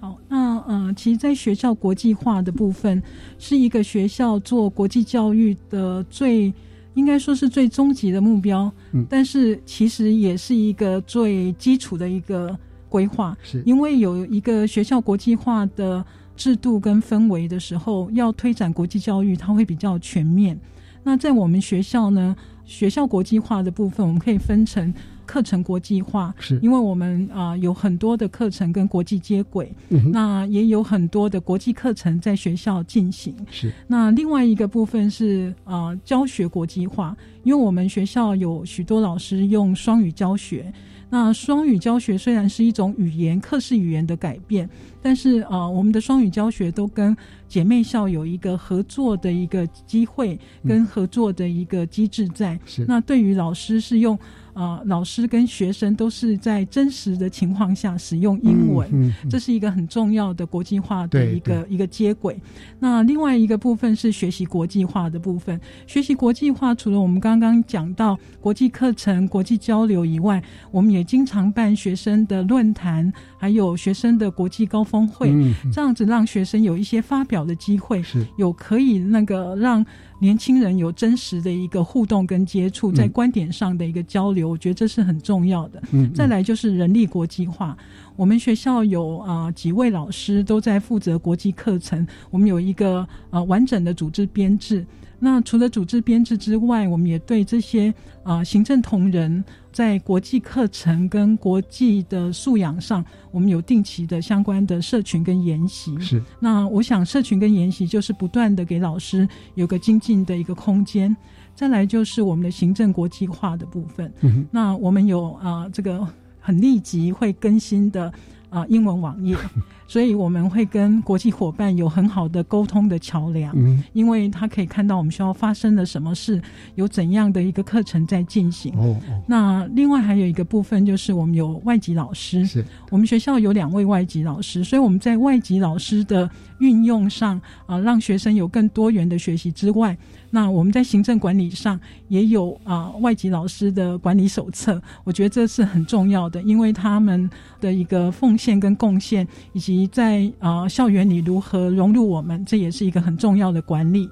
[0.00, 3.02] 好，那呃，其实，在学校国际化的部分，
[3.38, 6.52] 是一个学校做国际教育的最
[6.94, 8.72] 应该说是最终极的目标。
[8.92, 12.56] 嗯，但是其实也是一个最基础的一个
[12.88, 13.36] 规划。
[13.42, 16.04] 是，因为有一个学校国际化的
[16.36, 20.58] 制度跟氛围的时候，要推展国际教育，它会比较全面。
[21.04, 22.34] 那在我们学校呢？
[22.64, 24.94] 学校国际化的部分，我们可以分成
[25.32, 29.72] 课程国际化，是因为我们啊有很多的课程跟国际接轨，
[30.12, 33.34] 那也有很多的国际课程在学校进行。
[33.50, 40.70] 是那另外一个部分是啊教学国际化，因为我们学校有许多老师用双语教学。
[41.08, 44.68] 那双语教学虽然是一种语言课室语言的改变，
[45.02, 47.14] 但是啊我们的双语教学都跟
[47.48, 52.58] 姐妹校有一个合作的一个机会，跟合作的一个机制在。
[52.64, 54.18] 是那对于老师是用。
[54.54, 62.38] 啊，老师跟学生都是在真实的情况下使用英文，这是一个很重要的国际化的一个一个接轨。
[62.78, 65.58] 那另外一个部分是学习国际化的部分。
[65.86, 75.32] 学习国际化，除了我们刚刚讲到国际课程、国际交流以外，我们也经常办学生的论坛，还有学生的国际高峰会，
[75.72, 78.04] 这样子让学生有一些发表的机会，
[78.36, 79.84] 有可以那个让。
[80.22, 85.82] 年轻人有真实的一个互动跟接触，在观点上的一个交流，我觉得这是很重要的。
[85.90, 87.76] 嗯，再来就是人力国际化，
[88.14, 94.86] 我们学校有啊几位老师都在负责国际课程，我们有一个呃完整的组织编制。
[95.24, 97.94] 那除了组织编制之外，我们也对这些
[98.24, 105.96] 啊行政同仁在国际课程跟国际的素养上，我们有定期的相关的社群跟研习。
[106.00, 106.20] 是。
[106.40, 111.16] 那我想社群跟研习就是不断的给老师有个精进的一个空间。
[111.54, 114.12] 再来就是我们的行政国际化的部分。
[114.22, 114.44] 嗯。
[114.50, 116.04] 那我们有啊这个
[116.40, 118.12] 很立即会更新的
[118.52, 119.36] 啊英文网页。
[119.88, 126.40] 所以我们会跟国际伙伴有很好的沟通的桥梁，嗯，因为他可以看到我们学校发生了什么事，
[126.76, 128.72] 有怎样的一个课程在进行。
[128.78, 128.96] 哦，
[129.26, 136.30] 那另外还有一个部分就是我们有外籍老师，是我们学校有两位外籍老师，所以我们在外籍老师的
[136.60, 139.94] 运用上啊，让学生有更多元的学习之外，
[140.32, 141.78] 那我们在行政管理上
[142.08, 147.30] 也有啊外籍老师的管理手册，我觉得这是很重要的，因为他们
[147.60, 149.88] 的一个奉献跟贡献以及。
[149.92, 154.08] 在啊，校园里如何融入我们，这也是一个很重要的管理。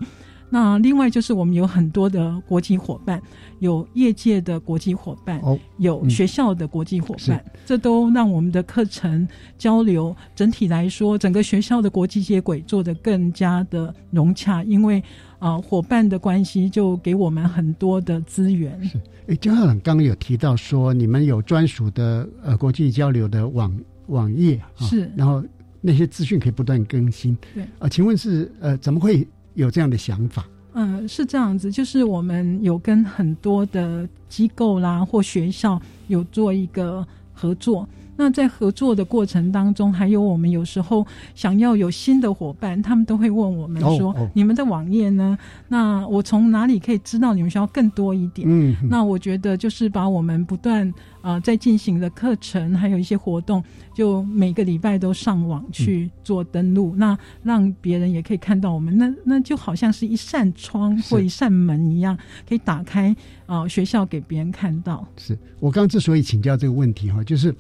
[0.51, 3.23] 那另外就是我们有很多的国际伙伴，
[3.61, 5.41] 有业界的国际伙伴，
[5.79, 9.27] 有学校的国际伙伴，这都让我们的课程
[9.57, 14.65] 交流整体来说，整个学校的国际接轨做得更加的融洽。
[14.65, 15.03] 因为
[15.39, 18.83] 啊，伙伴的关系就给我们很多的资源。
[18.85, 18.99] 是，
[19.29, 25.43] 哎，江校长刚刚有提到说，你们有专属的呃国际交流的网网页，是，然后。
[25.83, 27.35] 那些资讯可以不断更新。
[27.55, 30.47] 对啊，请问是呃，怎么会有这样的想法？
[30.73, 37.89] 嗯，是这样子，就是我们有跟很多的机构啦或学校有做一个合作。
[38.21, 45.39] 那在合作的过程当中，还有我们有时候想要有新的伙伴，他们都会问我们说：“你们的网页呢？
[45.69, 50.93] 那我从哪里可以知道你们需要更多一点？”嗯，那我觉得就是把我们不断
[51.23, 53.65] 啊在进行的课程，还有一些活动，
[53.95, 58.95] 就每个礼拜都上网去做登录，那让别人也可以看到我们。
[58.99, 62.15] 那那就好像是一扇窗或一扇门一样，
[62.47, 63.17] 可以打开
[63.47, 65.09] 啊学校给别人看到。
[65.17, 67.55] 是我刚之所以请教这个问题哈，就是。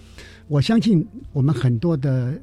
[0.51, 2.37] 我相信我们很多的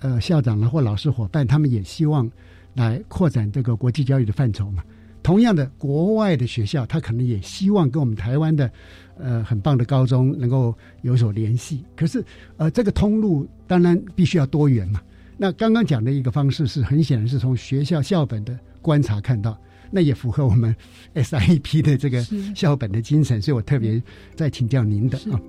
[0.00, 2.28] 呃校长呢或老师伙伴，他们也希望
[2.74, 4.82] 来扩展这个国际教育的范畴嘛。
[5.22, 8.68] 同样的，国外的学校他可能也希望跟我们台湾的
[9.16, 11.84] 呃很棒的高中能够有所联系。
[11.94, 12.24] 可是
[12.56, 15.00] 呃这个通路当然必须要多元嘛。
[15.36, 19.56] 那刚刚讲的一个方式是很显然是从学校校本的观察看到，
[19.92, 20.74] 那也符合我们
[21.14, 22.20] SIP 的这个
[22.52, 24.02] 校本的精神，所以我特别
[24.34, 25.40] 再请教您的啊。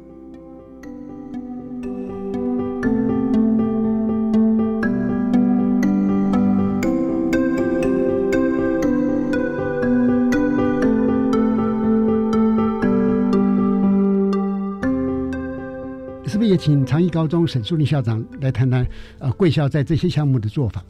[16.55, 18.87] 也请长益高中沈树立校长来谈谈，
[19.19, 20.81] 呃，贵校在这些项目的做法。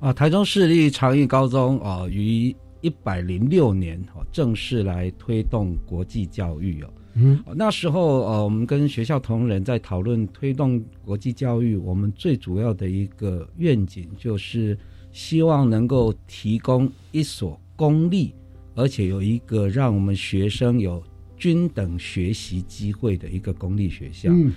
[0.00, 6.90] 啊，台中市立长益高中哦，于一百零六年哦正式来推动国际教育哦。
[7.14, 14.76] 嗯，那时候呃，我们跟学校同仁在讨论推动国际教育，我们最主要的一个愿景就是
[15.12, 18.34] 希望能够提供一所公立，
[18.74, 21.00] 而且有一个让我们学生有
[21.44, 24.30] 均等学习机会的一个公立学校。
[24.32, 24.50] 嗯，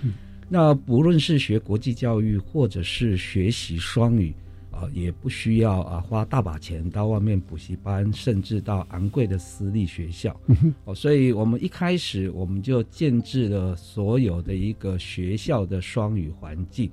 [0.47, 4.33] 那不论是学国际教育，或者是学习双语。
[4.71, 10.39] 啊，也不需要啊花大把钱到外面补习班，甚至到昂贵的私立学校。
[10.85, 16.89] 哦，所以我们一开始我们就建制了所有的一个学校的双语环境。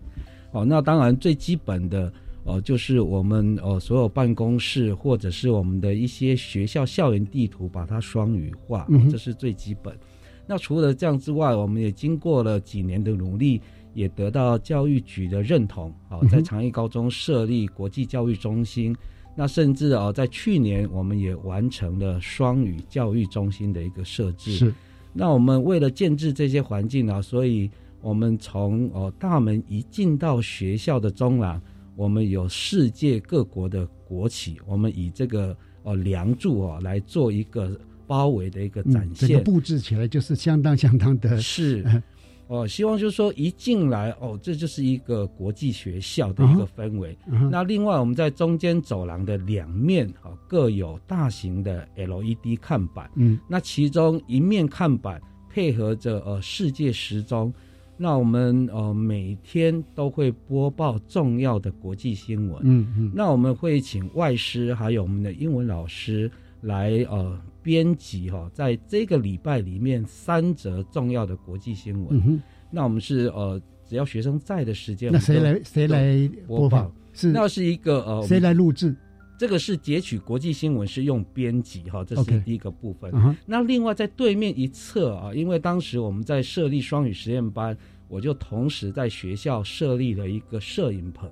[0.53, 2.11] 哦，那当然最基本的
[2.45, 9.99] 哦，就是我们哦所有办公室或者是我们的一些学校校园地图把它双语化，这是最基本。
[10.47, 13.61] 那除了这样之外，我们也经过了几年的努力。
[13.95, 18.93] 也得到教育局的认同，好，在长益高中设立国际教育中心。
[19.37, 24.51] 那甚至哦，在去年我们也完成了双语教育中心的一个设置。
[24.51, 24.75] 是。
[25.13, 27.71] 那我们为了建制这些环境呢，所以
[28.01, 31.63] 我们从哦大门一进到学校的中廊，
[31.97, 39.29] 我们有世界各国的国旗，我们以这个哦梁柱哦来做一个包围的一个展现。
[39.29, 41.85] 这个布置起来就是相当相当的是。
[42.47, 47.17] 哦，希望就是说一进来哦，这就是一个国际学校的一个氛围。
[47.51, 53.11] 那另外，我们在中间走廊的两面啊，各有大型的 LED 看板。
[53.17, 55.19] 嗯，那其中一面看板
[55.49, 57.51] 配合着呃世界时钟，
[57.97, 62.61] 那我们呃每天都会播报重要的国际新闻。
[62.65, 66.31] 嗯嗯，那我们会请外师还有我们的英文老师
[66.61, 67.41] 来呃。
[67.65, 72.39] 编辑哈，在这个礼拜里面三则重要的国际新闻。
[72.71, 76.93] 那我们是呃，只要学生在的时间，那谁来谁来播放？
[77.15, 78.95] 是那是一个呃，谁来录制？
[79.39, 83.13] 这个是截取国际新闻是用编辑哈，这是第一个部分。
[83.45, 87.77] 那另外在对面一侧啊，因为当时我们在设立双语实验班，
[88.09, 91.31] 我就同时在学校设立了一个摄影棚。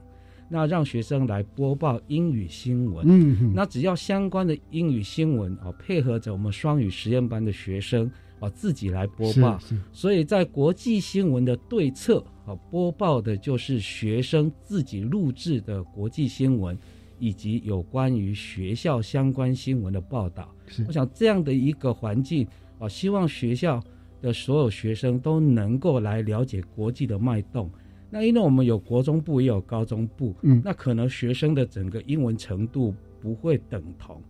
[0.48, 9.58] 那让学生来播报英语新闻，嗯，那只要相关的英语新闻啊，配合着我们双语实验班的学生啊，自己来播报。
[9.92, 16.76] 所以在国际新闻的对侧啊，播报的就是学生自己录制的国际新闻，
[17.22, 20.52] 以及有关于学校相关新闻的报道。
[20.88, 22.44] 我想这样的一个环境
[22.80, 23.80] 啊，希望学校
[24.20, 27.70] 的所有学生都能够来了解国际的脉动。
[28.10, 34.20] 那因为我们有国中部也有高中部，嗯，那可能学生的整个英文程度不会等同，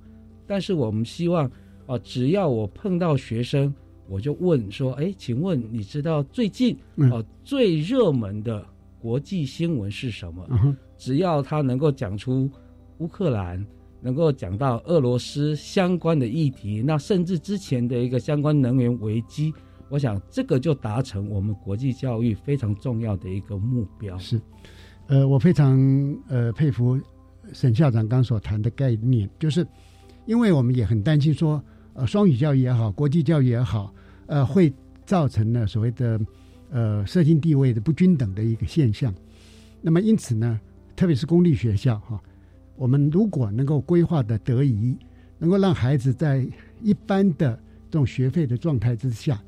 [0.46, 1.50] 但是我们希望
[1.86, 3.74] 啊，只要我碰到学生，
[4.06, 6.76] 我就问说，哎，请问你知道最近
[7.10, 8.62] 啊最热门的
[9.00, 10.76] 国际新闻是什么？
[10.98, 12.48] 只要他能够讲出
[13.02, 13.66] 乌克兰，
[14.00, 19.52] 能够讲到俄罗斯相关的议题，那甚至之前的一个相关能源危机。
[19.88, 24.16] 我想这个就达成我们国际教育非常重要的一个目标。
[24.18, 24.40] 是，
[25.08, 25.76] 呃，我非常
[26.28, 26.98] 呃佩服
[27.52, 29.66] 沈校长刚所谈的概念，就是
[30.26, 31.62] 因为我们也很担心说，
[31.94, 33.92] 呃，双语教育也好，国际教育也好，
[34.26, 34.72] 呃，会
[35.04, 36.20] 造成了所谓的
[36.70, 39.12] 呃社经地位的不均等的一个现象。
[39.82, 40.58] 那么因此呢，
[40.94, 42.22] 特别是公立学校哈，
[42.76, 44.96] 我们如果能够规划的得宜，
[45.38, 46.46] 能够让孩子在
[46.80, 47.54] 一般的
[47.90, 49.40] 这种学费的状态之下。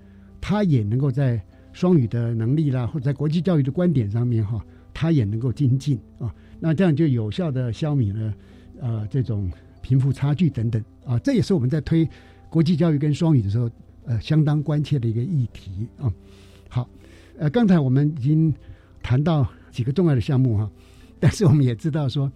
[0.47, 1.41] 他也能够在
[1.72, 4.62] 双语的能力啦，或者在国际教育的观点上面哈，
[4.93, 6.35] 他也能够精进啊。
[6.61, 8.35] 那这样就有效的消弭了
[8.79, 9.51] 呃这种
[9.81, 11.18] 贫富差距等等啊。
[11.20, 12.07] 这也是我们在推
[12.51, 13.70] 国际教育跟双语的时候
[14.05, 16.12] 呃相当关切的一个议题啊。
[16.68, 16.87] 好，
[17.39, 18.55] 呃，刚才我们已经
[19.03, 20.70] 谈到几个重要的项目哈，
[21.18, 22.31] 但是我们也知道说，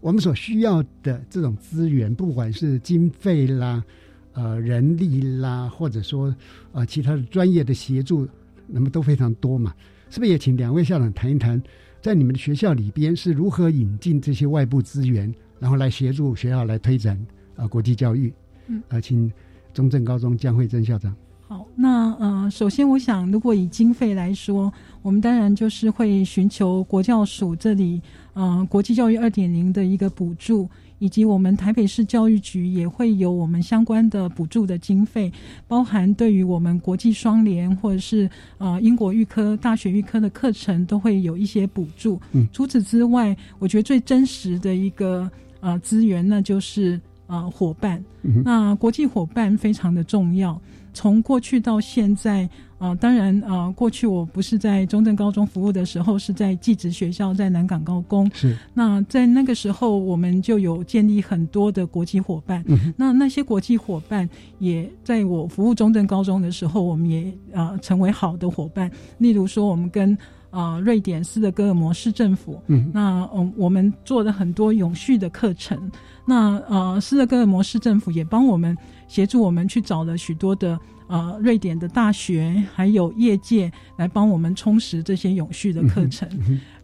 [0.00, 3.84] 我们所需要的这种资源，不管是经费啦。
[4.32, 6.34] 呃，人力啦，或者说
[6.70, 8.26] 呃其他的专业的协助，
[8.68, 9.74] 那么都非常多嘛，
[10.08, 11.60] 是不是也请两位校长谈一谈，
[12.00, 17.20] 在你们的学校里边是如何引进这些外部资源，然后来协助学校来推展
[17.56, 18.32] 啊国际教育？
[18.68, 19.30] 嗯，呃，请
[19.74, 21.12] 中正高中江慧珍校长。
[21.50, 24.72] 好，那呃，首先我想，如果以经费来说，
[25.02, 28.00] 我们当然就是会寻求国教署这里，
[28.34, 30.68] 呃，国际教育二点零的一个补助。
[31.00, 35.32] 以及我们台北市教育局也会有我们相关的补助的经费，
[35.66, 42.20] 包含对于我们国际双联或者是呃英国预科大学预科的课程都会有一些补助。
[42.30, 45.28] 嗯，除此之外，我觉得最真实的一个
[45.60, 48.04] 呃资源，那就是呃伙伴。
[48.44, 50.60] 那国际伙伴非常的重要。
[51.00, 52.46] 从过去到现在。
[52.80, 58.30] 啊，当然，啊，过去我不是在中正高中服务的时候，是在技职学校，在南港高工。
[58.32, 58.56] 是。
[58.72, 62.64] 那在那个时候，我们就有建立很多的国际伙伴。
[62.66, 62.94] 嗯。
[62.96, 64.26] 那那些国际伙伴
[64.60, 68.90] 也在我服务中正高中的时候，我们也啊成为好的伙伴。
[69.18, 70.16] 例如说，我们跟
[70.48, 72.62] 啊瑞典斯德哥尔摩市政府。
[72.68, 72.90] 嗯。
[72.94, 75.78] 那嗯，我们做了很多永续的课程。
[76.24, 78.74] 那呃，斯德哥尔摩市政府也帮我们
[79.10, 80.78] 协助我们去找了许多的。
[81.10, 86.28] 呃，瑞典的大学还有业界来帮我们充实这些永续的课程。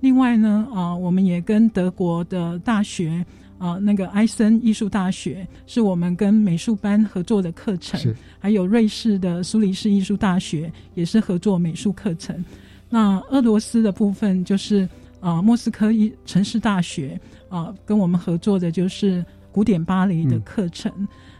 [0.00, 3.24] 另外呢，啊，我们也跟德国的大学
[3.56, 8.12] 啊，那个埃森艺术大学是我们跟美术班合作的课程。
[8.40, 12.44] 还有瑞士的苏黎世艺术大学也是合作美术课程。
[12.90, 14.88] 那俄罗斯的部分就是
[15.20, 17.16] 啊，莫斯科一城市大学
[17.48, 20.92] 啊，跟我们合作的就是古典巴黎的课程。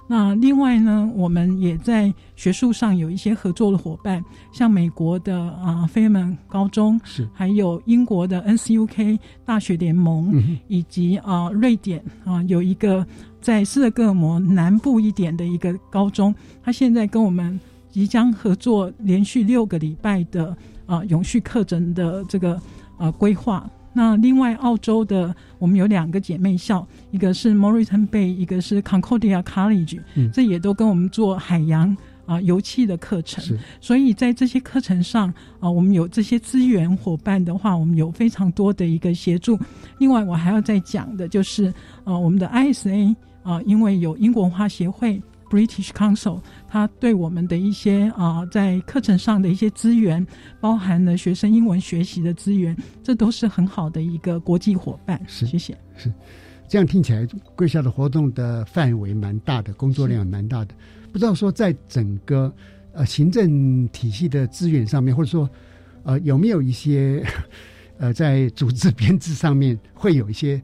[0.09, 13.05] 那另外呢，我们也在学术上有一些合作的伙伴，像美国的啊菲门高中，是还有英国的 NCUK 大学联盟，以及啊瑞典啊有一个
[13.41, 16.33] 在斯德哥尔摩南部一点的一个高中，
[16.63, 17.59] 他现在跟我们
[17.91, 22.61] 即将合作连续六个礼拜的啊永续课程的这个
[22.97, 23.69] 啊规划。
[23.97, 29.99] 那另外，澳洲的我们有两个姐妹校，一个是 Moreton Bay，一个是 Concordia College，
[30.35, 33.59] 这也都跟我们做海洋啊油气的课程。
[33.81, 39.59] 所以在这些课程上啊，我们有这些资源伙伴的话，我们有非常多的一个协助。
[39.97, 41.73] 另外，我还要再讲的就是
[42.05, 45.23] 啊，我们的 ISA 啊，因为有英国文化协会。
[45.49, 46.41] British Council，
[46.77, 50.24] 他对我们的一些啊，在课程上的一些资源，
[50.61, 55.18] 包含了学生英文学习的资源，这都是很好的一个国际伙伴。
[55.27, 55.74] 是，谢谢。
[55.97, 56.12] 是，
[56.68, 60.74] 这样听起来，贵校的活动的范围蛮大的，工作量蛮大的。
[61.11, 62.55] 不知道说，在整个
[62.93, 65.49] 呃行政体系的资源上面，或者说
[66.03, 67.24] 呃有没有一些
[67.97, 70.61] 呃在组织编制上面会有一些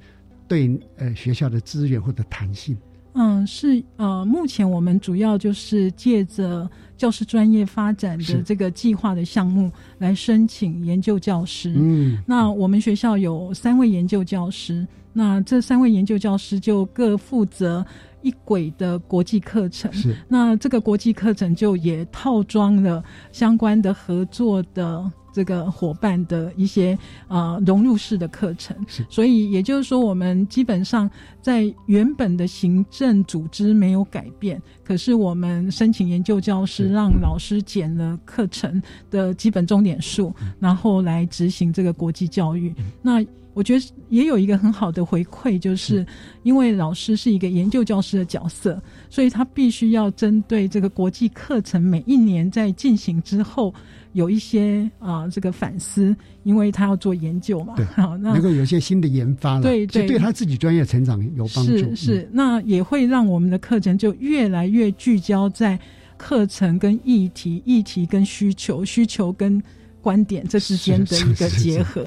[0.47, 2.77] 对呃学校的资源或者弹性？
[3.15, 11.75] 嗯，是呃，目前我们主要就是借着教师专业发展的这个计划的项目来申请研究教师。
[11.77, 17.85] 嗯，那我们学校有三位研究教师，那这三位研究教师就各负责
[18.23, 19.93] 一轨的国际课程。
[19.93, 25.11] 是，那这个国际课程就也套装了相关的合作的。
[25.33, 28.77] 这个伙伴的一些啊融入式的课程，
[29.09, 31.11] 所以也就是说，我们基本上
[31.41, 38.81] 在原本的行政组织没有改变，可是我们申请研究教师，让老师减了课程
[39.11, 42.75] 的基本重点数，然后来执行这个国际教育。
[43.01, 43.25] 那
[43.55, 46.07] 我觉得也有一个很好的回馈，就是。
[46.43, 53.73] 因为老师是一个研究教师的角色，所以他必须要针对这个国际课程每一年在进行之后。
[54.13, 61.77] 有一些啊，这个反思，因为他要做研究嘛，好，那能够有一些新的研发了，对对，对他自己专业成长有帮助。
[61.79, 65.79] 是是，那也会让我们的课程就越来越聚焦在
[66.17, 69.63] 课程跟议题、议题跟需求、需求跟
[70.01, 72.07] 观点这之间的一个结合。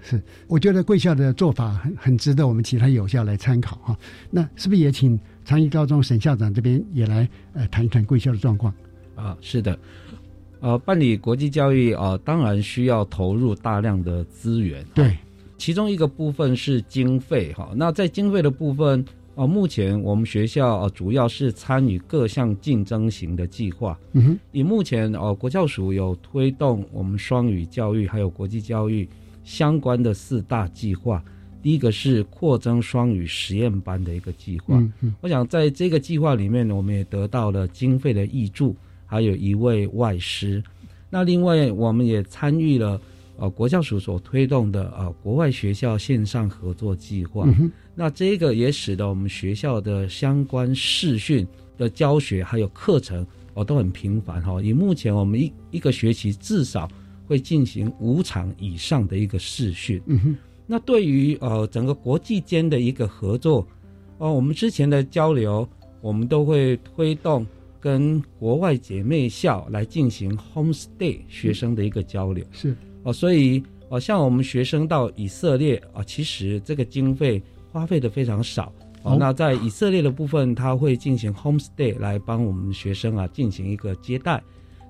[0.00, 3.96] 是，我觉得贵校的做法很很值得我们其他有校来参考哈。
[4.30, 8.72] 那是不是也请长益高中沈校长这边也来呃谈一谈贵校的状况？
[9.14, 9.78] 啊，是的。
[10.62, 14.84] 呃，办理国际教育啊，当然需要投入大量的资源。
[14.94, 15.18] 对，
[15.58, 17.72] 其中一个部分是经费哈。
[17.74, 19.04] 那在经费的部分
[19.34, 23.98] 啊，目前我们学校啊，主要是参与各项竞争型的计划。
[24.12, 29.08] 嗯哼，以目前哦，国教署有推动我们双语教育还有国际教育
[29.42, 31.20] 相关的四大计划。
[31.60, 34.76] 第一个是扩增双语实验班的一个计划。
[34.76, 38.76] 嗯嗯，我想在这个计划里面，我们也得到了经费的益助。
[39.12, 40.64] 还有一位外师，
[41.10, 42.98] 那另外我们也参与了
[43.36, 47.46] 呃国教署所推动的呃国外学校线上合作计划。
[47.94, 51.46] 那这个也使得我们学校的相关视讯
[51.76, 54.62] 的教学还有课程哦都很频繁哈。
[54.62, 56.88] 以目前我们一一个学期至少
[57.26, 60.02] 会进行五场以上的一个视讯。
[60.66, 63.66] 那对于呃整个国际间的一个合作
[64.16, 65.68] 哦，我们之前的交流
[66.00, 67.46] 我们都会推动。
[67.82, 78.72] 跟国外姐妹校来进行 home stay 学生的一个交流是哦，所以哦，像我们学生到以色列啊，其实这个经费花费的非常少
[79.02, 79.16] 哦。
[79.18, 84.40] 那在以色列的部分，他会进行 home stay 来帮我们学生啊进行一个接待。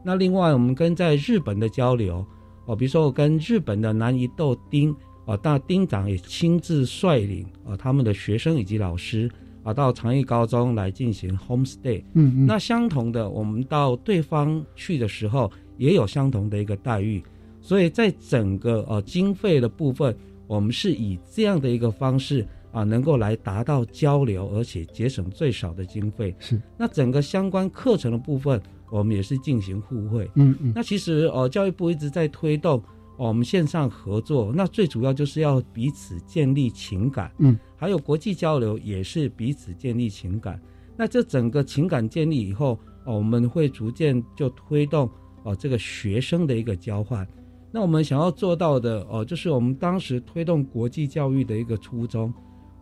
[0.04, 2.22] 那另外，我们跟在日本的交流
[2.66, 9.30] 哦，比如说我跟日本的南一豆丁哦，那丁长也亲自率领啊他们的学生以及老师
[9.62, 12.02] 啊到长益高中来进行 homestay。
[12.14, 12.46] 嗯嗯。
[12.46, 17.22] 那相同的，我们到对方去的时候也有相同的一个待遇，
[17.60, 26.34] 所以在整个呃经费的部分，我们是以这样的一个方式啊，能够来达到交流，而且节省最少的经费。
[26.38, 26.60] 是。
[26.76, 28.60] 那整个相关课程的部分，
[28.90, 30.30] 我们也是进行互惠。
[30.34, 30.72] 嗯嗯。
[30.74, 32.82] 那其实呃，教育部一直在推动。
[33.16, 40.60] 我们线上合作，那最主要就是要彼此建立情感，嗯，还有国际交流也是彼此建立情感。
[40.96, 45.08] 那这整个情感建立以后，哦，我们会逐渐就推动
[45.44, 47.26] 哦这个学生的一个交换。
[47.70, 52.32] 那我们想要做到的哦，就是我们当时推动国际教育的一个初衷，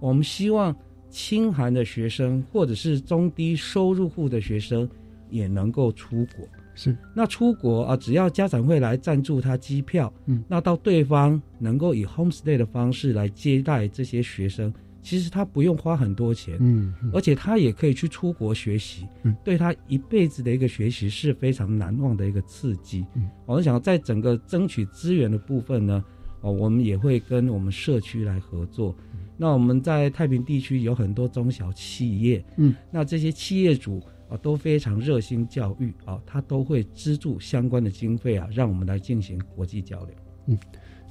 [0.01, 0.75] 我们希望
[1.09, 4.89] 清寒的学生或者是中低收入户的学生
[5.29, 6.47] 也能够出国。
[6.83, 14.73] 是，那出国啊，只要家长会来赞助他机票，嗯，那到对方能够以 homestay 的方式来接待这些学生，
[15.03, 23.05] 其实他不用花很多钱，嗯，而且他也可以去出国学习，嗯，对他一辈子的一个学习是非常难忘的一个刺激。
[23.15, 26.03] 嗯，我们想在整个争取资源的部分呢，
[26.41, 28.97] 哦，我们也会跟我们社区来合作。
[29.37, 34.03] 那我们在太平地区有很多中小企业，嗯，那这些企业主。
[34.31, 40.15] 啊，都非常热心教育啊，他都会资助相关的经费啊，让我们来进行国际交流。
[40.47, 40.59] 嗯，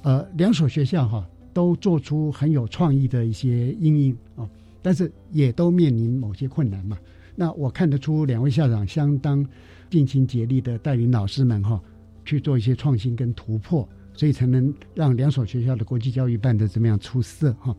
[0.02, 4.48] 呃，两所学校哈都做出很有创意的一些应用啊，
[4.80, 6.98] 但是也都面临某些困难嘛。
[7.36, 9.46] 那我看得出两位校长相当
[9.90, 11.80] 尽心竭力的带领老师们哈
[12.24, 17.76] 去做一些创新跟突破，所以才能让两所学校的国际教育办得怎么样出色哈？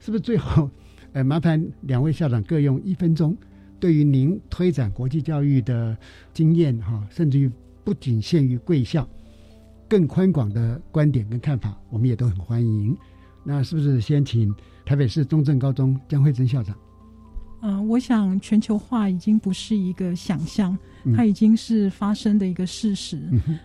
[0.00, 0.68] 是不是最后，
[1.12, 3.36] 呃，麻烦两位校长各用一分钟。
[3.82, 5.96] 对于您推展国际教育的
[6.32, 7.50] 经验，哈，甚至于
[7.82, 9.04] 不仅限于贵校，
[9.88, 12.96] 更宽广的观点跟看法，我们也都很欢迎。
[13.42, 14.54] 那是不是先请
[14.86, 16.76] 台北市中正高中江慧珍校长？
[17.62, 20.78] 嗯，我想全球化已经不是一个想象，
[21.16, 23.20] 它已经是发生的一个事实。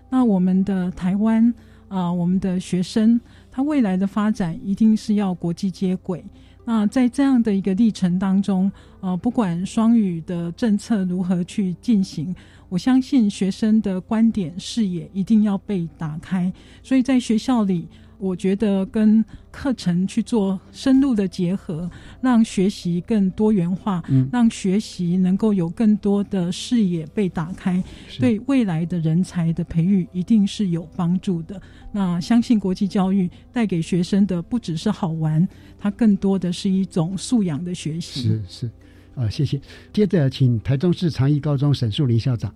[0.09, 1.53] 那我们的台湾
[1.89, 6.25] 啊，我们的学生，他未来的发展一定是要国际接轨。
[6.69, 12.35] 那在这样的一个历程当中，呃，不管双语的政策如何去进行，
[12.67, 16.51] 我相信学生的观点视野一定要被打开。
[16.83, 17.87] 所以在学校里，
[18.17, 21.89] 我觉得跟课程去做深入的结合，
[22.21, 27.83] 让学习更多元化，让学习能够有更多的视野被打开，
[28.19, 31.61] 对未来的人才的培育一定是有帮助的。
[31.91, 35.47] 那相信国际教育带给学生的不只是好玩。
[35.79, 38.21] 它更多的是一种素养的学习。
[38.21, 38.71] 是是，
[39.13, 39.61] 啊，谢谢。
[39.93, 42.51] 接着，请台中市长益高中沈树林校长。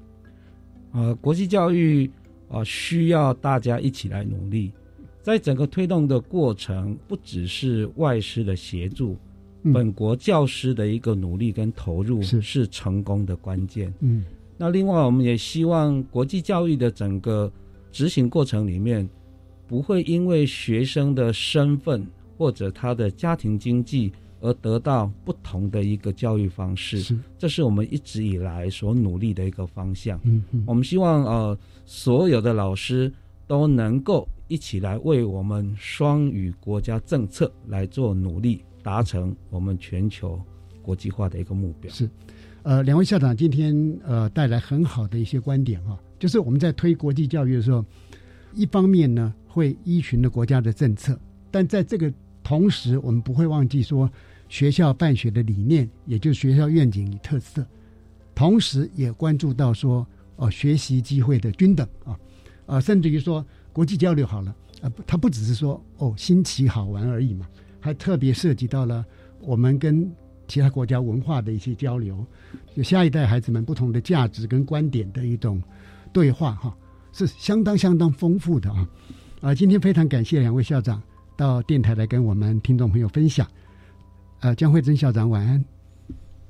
[0.92, 2.10] 呃，国际教育
[2.50, 4.72] 啊，需要大家一起来努力。
[5.22, 9.18] 在整个推动的过程，不只是外师的协助，
[9.74, 13.94] 本国教师的一个努力跟投入是是成功的关键。
[14.00, 14.24] 嗯，
[14.58, 17.52] 那另外，我们也希望国际教育的整个
[17.92, 19.08] 执行过程里面，
[19.68, 22.06] 不会因为学生的身份。
[22.38, 30.20] 或者他的家庭经济而得到不同的一个教育方式，是，这是我们一直以来所努力的一个方向。
[30.24, 31.56] 嗯嗯，我们希望呃
[31.86, 33.14] 所有的老师
[33.46, 40.38] 都能够一起来为我们双语国家政策来做努力，达成我们全球
[40.82, 41.90] 国际化的一个目标。
[41.90, 42.10] 是，
[42.64, 43.74] 呃，两位校长今天
[44.04, 47.86] 呃带来很好的一些观点啊，就是我们在推国际教育的时候，
[48.54, 51.18] 一方面呢会依循着国家的政策，
[51.50, 54.12] 但在这个同时，我们不会忘记说
[54.50, 57.66] 学校办学的理念，也就是学校愿景与特色。
[58.36, 62.20] 同时，也关注到说哦，学习机会的均等啊，
[62.66, 67.48] 啊，甚至于说国际交流好了啊，它不只是说哦新奇好玩而已嘛，
[67.80, 69.06] 还特别涉及到了
[69.40, 70.12] 我们跟
[70.48, 72.26] 其他国家文化的一些交流，
[72.76, 75.62] 就下一代孩子们不同的价值跟观点的一种
[76.12, 76.76] 对话哈，
[77.14, 78.90] 是相当相当丰富的啊
[79.40, 79.56] 啊！
[79.56, 81.02] 今天非常感谢两位校长。
[81.38, 83.48] 到电台来跟我们听众朋友分享。
[84.42, 85.64] 呃，江慧珍校长晚安，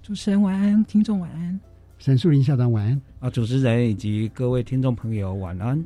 [0.01, 1.57] 主持人晚安，听众晚安，
[1.97, 3.01] 沈树林校长晚安。
[3.19, 5.81] 啊，主持人以及各位听众朋友晚安。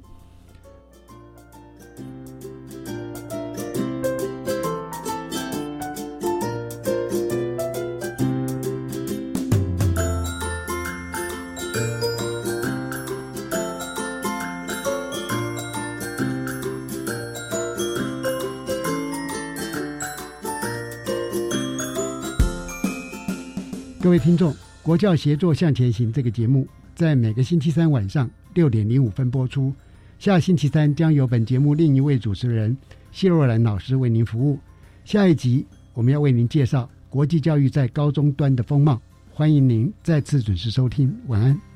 [24.01, 29.73] 各位听众，国教协作向前行这个节目在每个星期三晚上六点零五分播出。
[30.17, 32.75] 下星期三将由本节目另一位主持人
[33.11, 34.59] 谢若兰老师为您服务。
[35.03, 36.89] 下一集我们要为您介绍。
[37.07, 39.01] 国际教育在高中端的风貌。
[39.31, 41.74] 欢迎您再次准时收听，晚安。